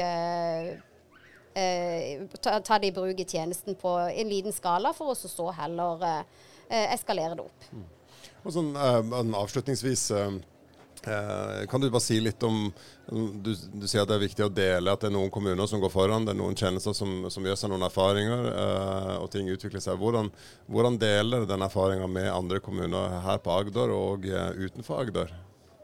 eh, 1.56 2.12
eh, 2.12 2.26
ta, 2.40 2.58
ta, 2.60 2.78
det 2.78 2.92
i 2.92 2.96
bruk 2.96 3.20
i 3.20 3.28
tjenesten 3.28 3.78
på 3.80 3.96
en 4.06 4.32
liten 4.32 4.54
skala, 4.54 4.92
for 4.96 5.12
å 5.12 5.16
så 5.18 5.50
heller 5.56 6.04
eh, 6.08 6.92
eskalere 6.94 7.38
det 7.38 7.46
opp. 7.46 7.70
Mm. 7.72 7.86
Og 8.46 8.54
sånn 8.54 8.74
eh, 8.78 9.16
Avslutningsvis, 9.40 10.04
eh, 10.14 10.36
eh, 11.10 11.62
kan 11.70 11.82
du 11.82 11.88
bare 11.88 12.04
si 12.04 12.18
litt 12.22 12.42
om 12.46 12.68
du, 13.06 13.52
du, 13.54 13.86
sier 13.86 14.02
at 14.02 14.10
det 14.10 14.18
er 14.18 14.24
viktig 14.26 14.46
å 14.46 14.52
dele, 14.52 14.92
at 14.92 15.02
det 15.02 15.10
er 15.10 15.16
noen 15.16 15.32
kommuner 15.34 15.70
som 15.70 15.82
går 15.82 15.92
foran, 15.94 16.26
det 16.26 16.34
er 16.34 16.40
noen 16.40 16.58
tjenester 16.58 16.94
som, 16.96 17.26
som 17.32 17.46
gjør 17.46 17.58
seg 17.58 17.72
noen 17.72 17.86
erfaringer, 17.88 18.46
eh, 18.52 19.16
og 19.22 19.30
ting 19.34 19.50
utvikler 19.52 19.82
seg. 19.82 19.98
Hvordan, 20.02 20.30
hvordan 20.70 21.00
deler 21.02 21.48
den 21.48 21.66
erfaringa 21.66 22.10
med 22.10 22.30
andre 22.34 22.62
kommuner 22.62 23.20
her 23.26 23.42
på 23.42 23.54
Agder 23.56 23.94
og 23.96 24.26
utenfor 24.26 25.02
Agder? 25.02 25.34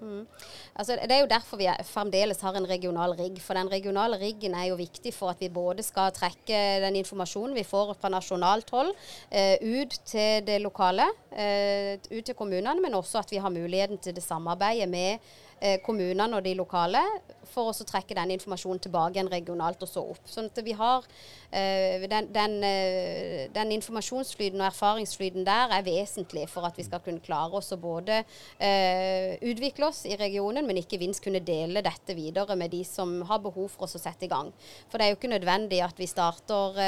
Mm. 0.03 0.27
Altså, 0.75 0.97
det 0.97 1.13
er 1.13 1.21
jo 1.21 1.29
derfor 1.29 1.61
vi 1.61 1.69
fremdeles 1.85 2.41
har 2.41 2.57
en 2.57 2.69
regional 2.69 3.13
rigg. 3.19 3.41
For 3.45 3.59
den 3.59 3.69
regionale 3.73 4.19
riggen 4.21 4.55
er 4.55 4.71
jo 4.71 4.79
viktig 4.81 5.13
for 5.15 5.33
at 5.33 5.41
vi 5.41 5.51
både 5.53 5.85
skal 5.85 6.13
trekke 6.17 6.63
den 6.87 6.97
informasjonen 7.03 7.57
vi 7.57 7.67
får 7.69 7.93
fra 8.01 8.09
nasjonalt 8.13 8.73
hold 8.73 8.93
eh, 9.31 9.61
ut 9.61 9.99
til 10.09 10.47
det 10.47 10.61
lokale, 10.65 11.11
eh, 11.37 11.99
ut 12.11 12.25
til 12.25 12.35
kommunene, 12.39 12.81
men 12.81 12.95
også 12.95 13.21
at 13.21 13.33
vi 13.33 13.43
har 13.43 13.53
muligheten 13.53 13.99
til 13.99 14.17
det 14.17 14.25
samarbeidet 14.25 14.89
med 14.89 15.19
eh, 15.61 15.79
kommunene 15.85 16.37
og 16.37 16.45
de 16.45 16.55
lokale 16.55 17.05
for 17.53 17.71
å 17.71 17.87
trekke 17.87 18.17
den 18.17 18.33
informasjonen 18.37 18.81
tilbake 18.83 19.17
igjen 19.17 19.31
regionalt 19.33 19.83
og 19.85 19.91
så 19.91 20.03
opp. 20.15 20.23
Sånn 20.31 20.49
at 20.51 20.61
vi 20.65 20.75
har 20.79 21.05
uh, 21.05 22.07
den, 22.13 22.29
den, 22.35 22.57
uh, 22.65 23.45
den, 23.55 23.75
informasjonsflyten 23.77 24.61
og 24.63 24.69
erfaringsflyten 24.71 25.47
der 25.47 25.75
er 25.77 25.87
vesentlig 25.87 26.47
for 26.51 26.69
at 26.69 26.79
vi 26.79 26.87
skal 26.87 27.03
kunne 27.05 27.23
klare 27.25 27.61
oss 27.61 27.73
å 27.75 27.81
både 27.81 28.23
uh, 28.25 29.31
utvikle 29.41 29.91
oss 29.91 30.05
i 30.09 30.17
regionen, 30.21 30.62
men 30.69 30.81
ikke 30.81 31.01
minst 31.03 31.23
kunne 31.25 31.43
dele 31.45 31.85
dette 31.85 32.17
videre 32.19 32.57
med 32.59 32.73
de 32.75 32.83
som 32.89 33.21
har 33.29 33.43
behov 33.45 33.71
for 33.75 33.87
oss 33.87 33.99
å 33.99 34.03
sette 34.03 34.29
i 34.29 34.33
gang. 34.33 34.53
For 34.89 34.99
det 34.99 35.07
er 35.07 35.15
jo 35.15 35.21
ikke 35.21 35.33
nødvendig 35.35 35.83
at 35.85 35.99
vi 36.01 36.11
starter 36.11 36.79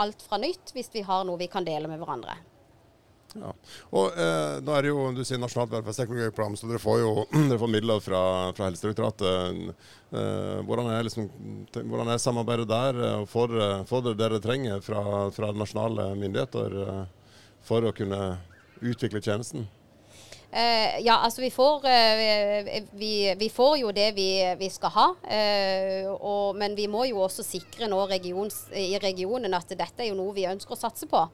alt 0.00 0.24
fra 0.24 0.40
nytt 0.42 0.74
hvis 0.74 0.92
vi 0.94 1.04
har 1.06 1.24
noe 1.26 1.40
vi 1.40 1.50
kan 1.52 1.66
dele 1.66 1.90
med 1.90 2.02
hverandre. 2.02 2.36
Ja. 3.34 3.50
Og 3.98 4.14
eh, 4.20 4.56
nå 4.62 4.74
er 4.74 4.84
det 4.84 4.90
jo, 4.92 5.04
Du 5.14 5.22
sier 5.26 5.40
Nasjonalt 5.42 5.72
velferdsteknologiprogram, 5.74 6.56
så 6.58 6.68
dere 6.70 6.82
får 6.82 7.00
jo 7.02 7.12
dere 7.50 7.60
får 7.60 7.72
midler 7.72 8.02
fra, 8.04 8.22
fra 8.56 8.68
Helsedirektoratet. 8.68 9.74
Eh, 10.14 10.58
hvordan, 10.68 10.90
er 10.94 11.06
liksom, 11.08 11.28
hvordan, 11.74 12.12
er 12.14 12.22
samarbeidet 12.22 12.68
der? 12.70 13.00
og 13.20 13.28
Får, 13.30 13.56
får 13.90 14.04
dere 14.06 14.18
det 14.18 14.24
dere 14.24 14.42
trenger 14.44 14.84
fra, 14.84 15.04
fra 15.34 15.50
nasjonale 15.54 16.12
myndigheter 16.20 16.78
eh, 16.84 17.40
for 17.64 17.88
å 17.88 17.94
kunne 17.96 18.20
utvikle 18.84 19.22
tjenesten? 19.24 19.66
Uh, 20.54 21.00
ja, 21.02 21.16
altså 21.18 21.42
vi 21.42 21.48
får, 21.50 21.86
eh, 21.90 22.84
vi, 22.94 23.34
vi 23.38 23.48
får 23.50 23.72
jo 23.80 23.88
det 23.90 24.12
vi, 24.14 24.28
vi 24.58 24.68
skal 24.70 24.92
ha. 24.94 25.06
Eh, 25.26 26.06
og, 26.06 26.54
men 26.54 26.76
vi 26.78 26.86
må 26.86 27.02
jo 27.08 27.24
også 27.24 27.42
sikre 27.42 27.88
nå 27.90 27.98
regions, 28.06 28.60
i 28.70 28.94
regionen 29.02 29.56
at 29.58 29.74
dette 29.74 30.04
er 30.04 30.12
jo 30.12 30.18
noe 30.20 30.36
vi 30.36 30.46
ønsker 30.46 30.76
å 30.76 30.78
satse 30.78 31.10
på. 31.10 31.24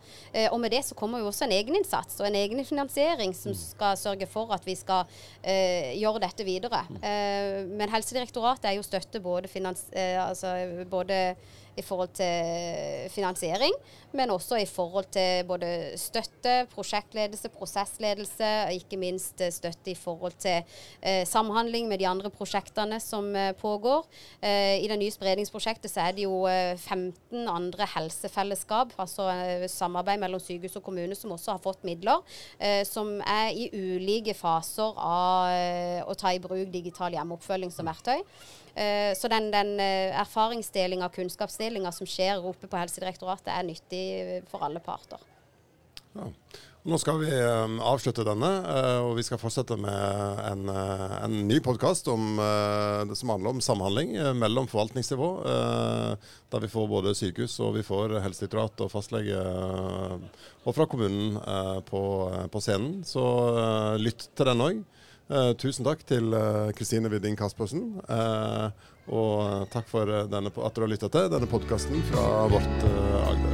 og 0.41 0.59
med 0.63 0.73
det 0.73 0.81
så 0.87 0.97
kommer 0.97 1.21
jo 1.21 1.29
også 1.29 1.45
en 1.45 1.53
egeninnsats 1.53 2.17
og 2.23 2.31
en 2.31 2.39
egenfinansiering 2.41 3.35
som 3.37 3.53
mm. 3.53 3.61
skal 3.61 3.99
sørge 4.01 4.29
for 4.31 4.55
at 4.57 4.65
vi 4.65 4.79
skal 4.79 5.05
gjøre 5.45 6.23
dette 6.25 6.47
videre. 6.47 6.81
men 7.01 7.93
Helsedirektoratet 7.93 8.71
er 8.71 8.79
jo 8.79 8.87
støtte 8.87 9.21
både, 9.21 9.53
finans, 9.53 9.85
altså 9.93 10.55
både 10.89 11.37
i 11.79 11.83
forhold 11.83 12.15
til 12.19 13.11
finansiering, 13.15 13.75
men 14.13 14.31
også 14.35 14.59
i 14.59 14.67
forhold 14.67 15.07
til 15.15 15.45
både 15.47 15.69
støtte, 16.01 16.67
prosjektledelse, 16.75 17.51
prosessledelse, 17.55 18.49
og 18.67 18.75
ikke 18.75 18.99
minst 18.99 19.41
eh, 19.41 19.53
støtte 19.55 19.93
i 19.93 19.99
forhold 19.99 20.35
til 20.43 20.63
eh, 21.03 21.23
samhandling 21.27 21.89
med 21.89 22.01
de 22.03 22.09
andre 22.11 22.31
prosjektene 22.31 22.99
som 23.03 23.31
eh, 23.37 23.53
pågår. 23.59 24.07
Eh, 24.43 24.83
I 24.83 24.89
det 24.91 24.99
nye 24.99 25.15
spredningsprosjektet 25.15 25.93
så 25.93 26.09
er 26.09 26.17
det 26.17 26.27
jo 26.27 26.43
15 26.47 27.15
eh, 27.15 27.47
andre 27.51 27.87
helsefellesskap, 27.95 28.97
altså 28.99 29.31
eh, 29.31 29.67
samarbeid 29.71 30.23
mellom 30.23 30.43
sykehus 30.43 30.81
og 30.81 30.87
kommune, 30.89 31.15
som 31.15 31.37
også 31.37 31.55
har 31.55 31.63
fått 31.63 31.87
midler, 31.87 32.23
som 32.87 33.13
er 33.25 33.55
i 33.57 33.69
ulike 33.73 34.35
faser 34.37 34.97
av 35.01 36.09
å 36.11 36.15
ta 36.19 36.33
i 36.35 36.41
bruk 36.43 36.71
digital 36.73 37.15
hjemmeoppfølging 37.15 37.73
som 37.75 37.89
verktøy. 37.89 38.21
Uh, 38.77 39.13
så 39.19 39.31
den, 39.33 39.51
den 39.55 39.75
uh, 39.81 40.21
erfaringsdelinga 40.23 41.09
og 41.09 41.17
kunnskapsdelinga 41.19 41.93
som 41.95 42.09
skjer 42.09 42.43
oppe 42.47 42.71
på 42.71 42.79
Helsedirektoratet, 42.81 43.53
er 43.53 43.67
nyttig 43.67 44.05
for 44.51 44.67
alle 44.67 44.83
parter. 44.85 45.23
Ja. 46.15 46.33
Nå 46.81 46.97
skal 46.97 47.19
vi 47.21 47.29
um, 47.29 47.75
avslutte 47.85 48.25
denne, 48.25 48.49
og 49.05 49.11
vi 49.19 49.23
skal 49.27 49.37
fortsette 49.39 49.77
med 49.77 50.39
en, 50.49 50.71
en 50.73 51.35
ny 51.45 51.59
podkast 51.61 52.09
som 52.09 52.39
handler 52.41 53.51
om 53.51 53.61
samhandling 53.61 54.15
mellom 54.41 54.65
forvaltningsnivå. 54.71 55.29
der 56.49 56.65
vi 56.65 56.71
får 56.73 56.89
både 56.89 57.13
sykehus 57.15 57.59
og 57.61 57.77
vi 57.77 57.85
får 57.85 58.17
helsedirektorat 58.25 58.81
og 58.81 58.93
fastlege 58.95 59.43
og 60.65 60.73
fra 60.73 60.89
kommunen 60.89 61.37
på, 61.85 62.03
på 62.49 62.65
scenen. 62.65 63.05
Så 63.05 63.27
lytt 64.01 64.31
til 64.33 64.49
den 64.49 64.65
òg. 64.65 64.81
Uh, 65.31 65.53
tusen 65.55 65.87
takk 65.87 66.01
til 66.11 66.33
eh, 66.35 66.73
Kristine 66.75 67.07
uh, 67.07 67.13
Widding 67.13 67.37
Kaspersen. 67.39 67.85
Uh, 68.11 68.67
og 69.15 69.69
takk 69.71 69.87
for 69.91 70.11
denne, 70.31 70.51
at 70.51 70.75
du 70.75 70.83
har 70.83 70.91
lytta 70.91 71.11
til 71.11 71.31
denne 71.31 71.47
podkasten 71.51 72.03
fra 72.11 72.27
vårt 72.51 72.85
Agder. 73.23 73.50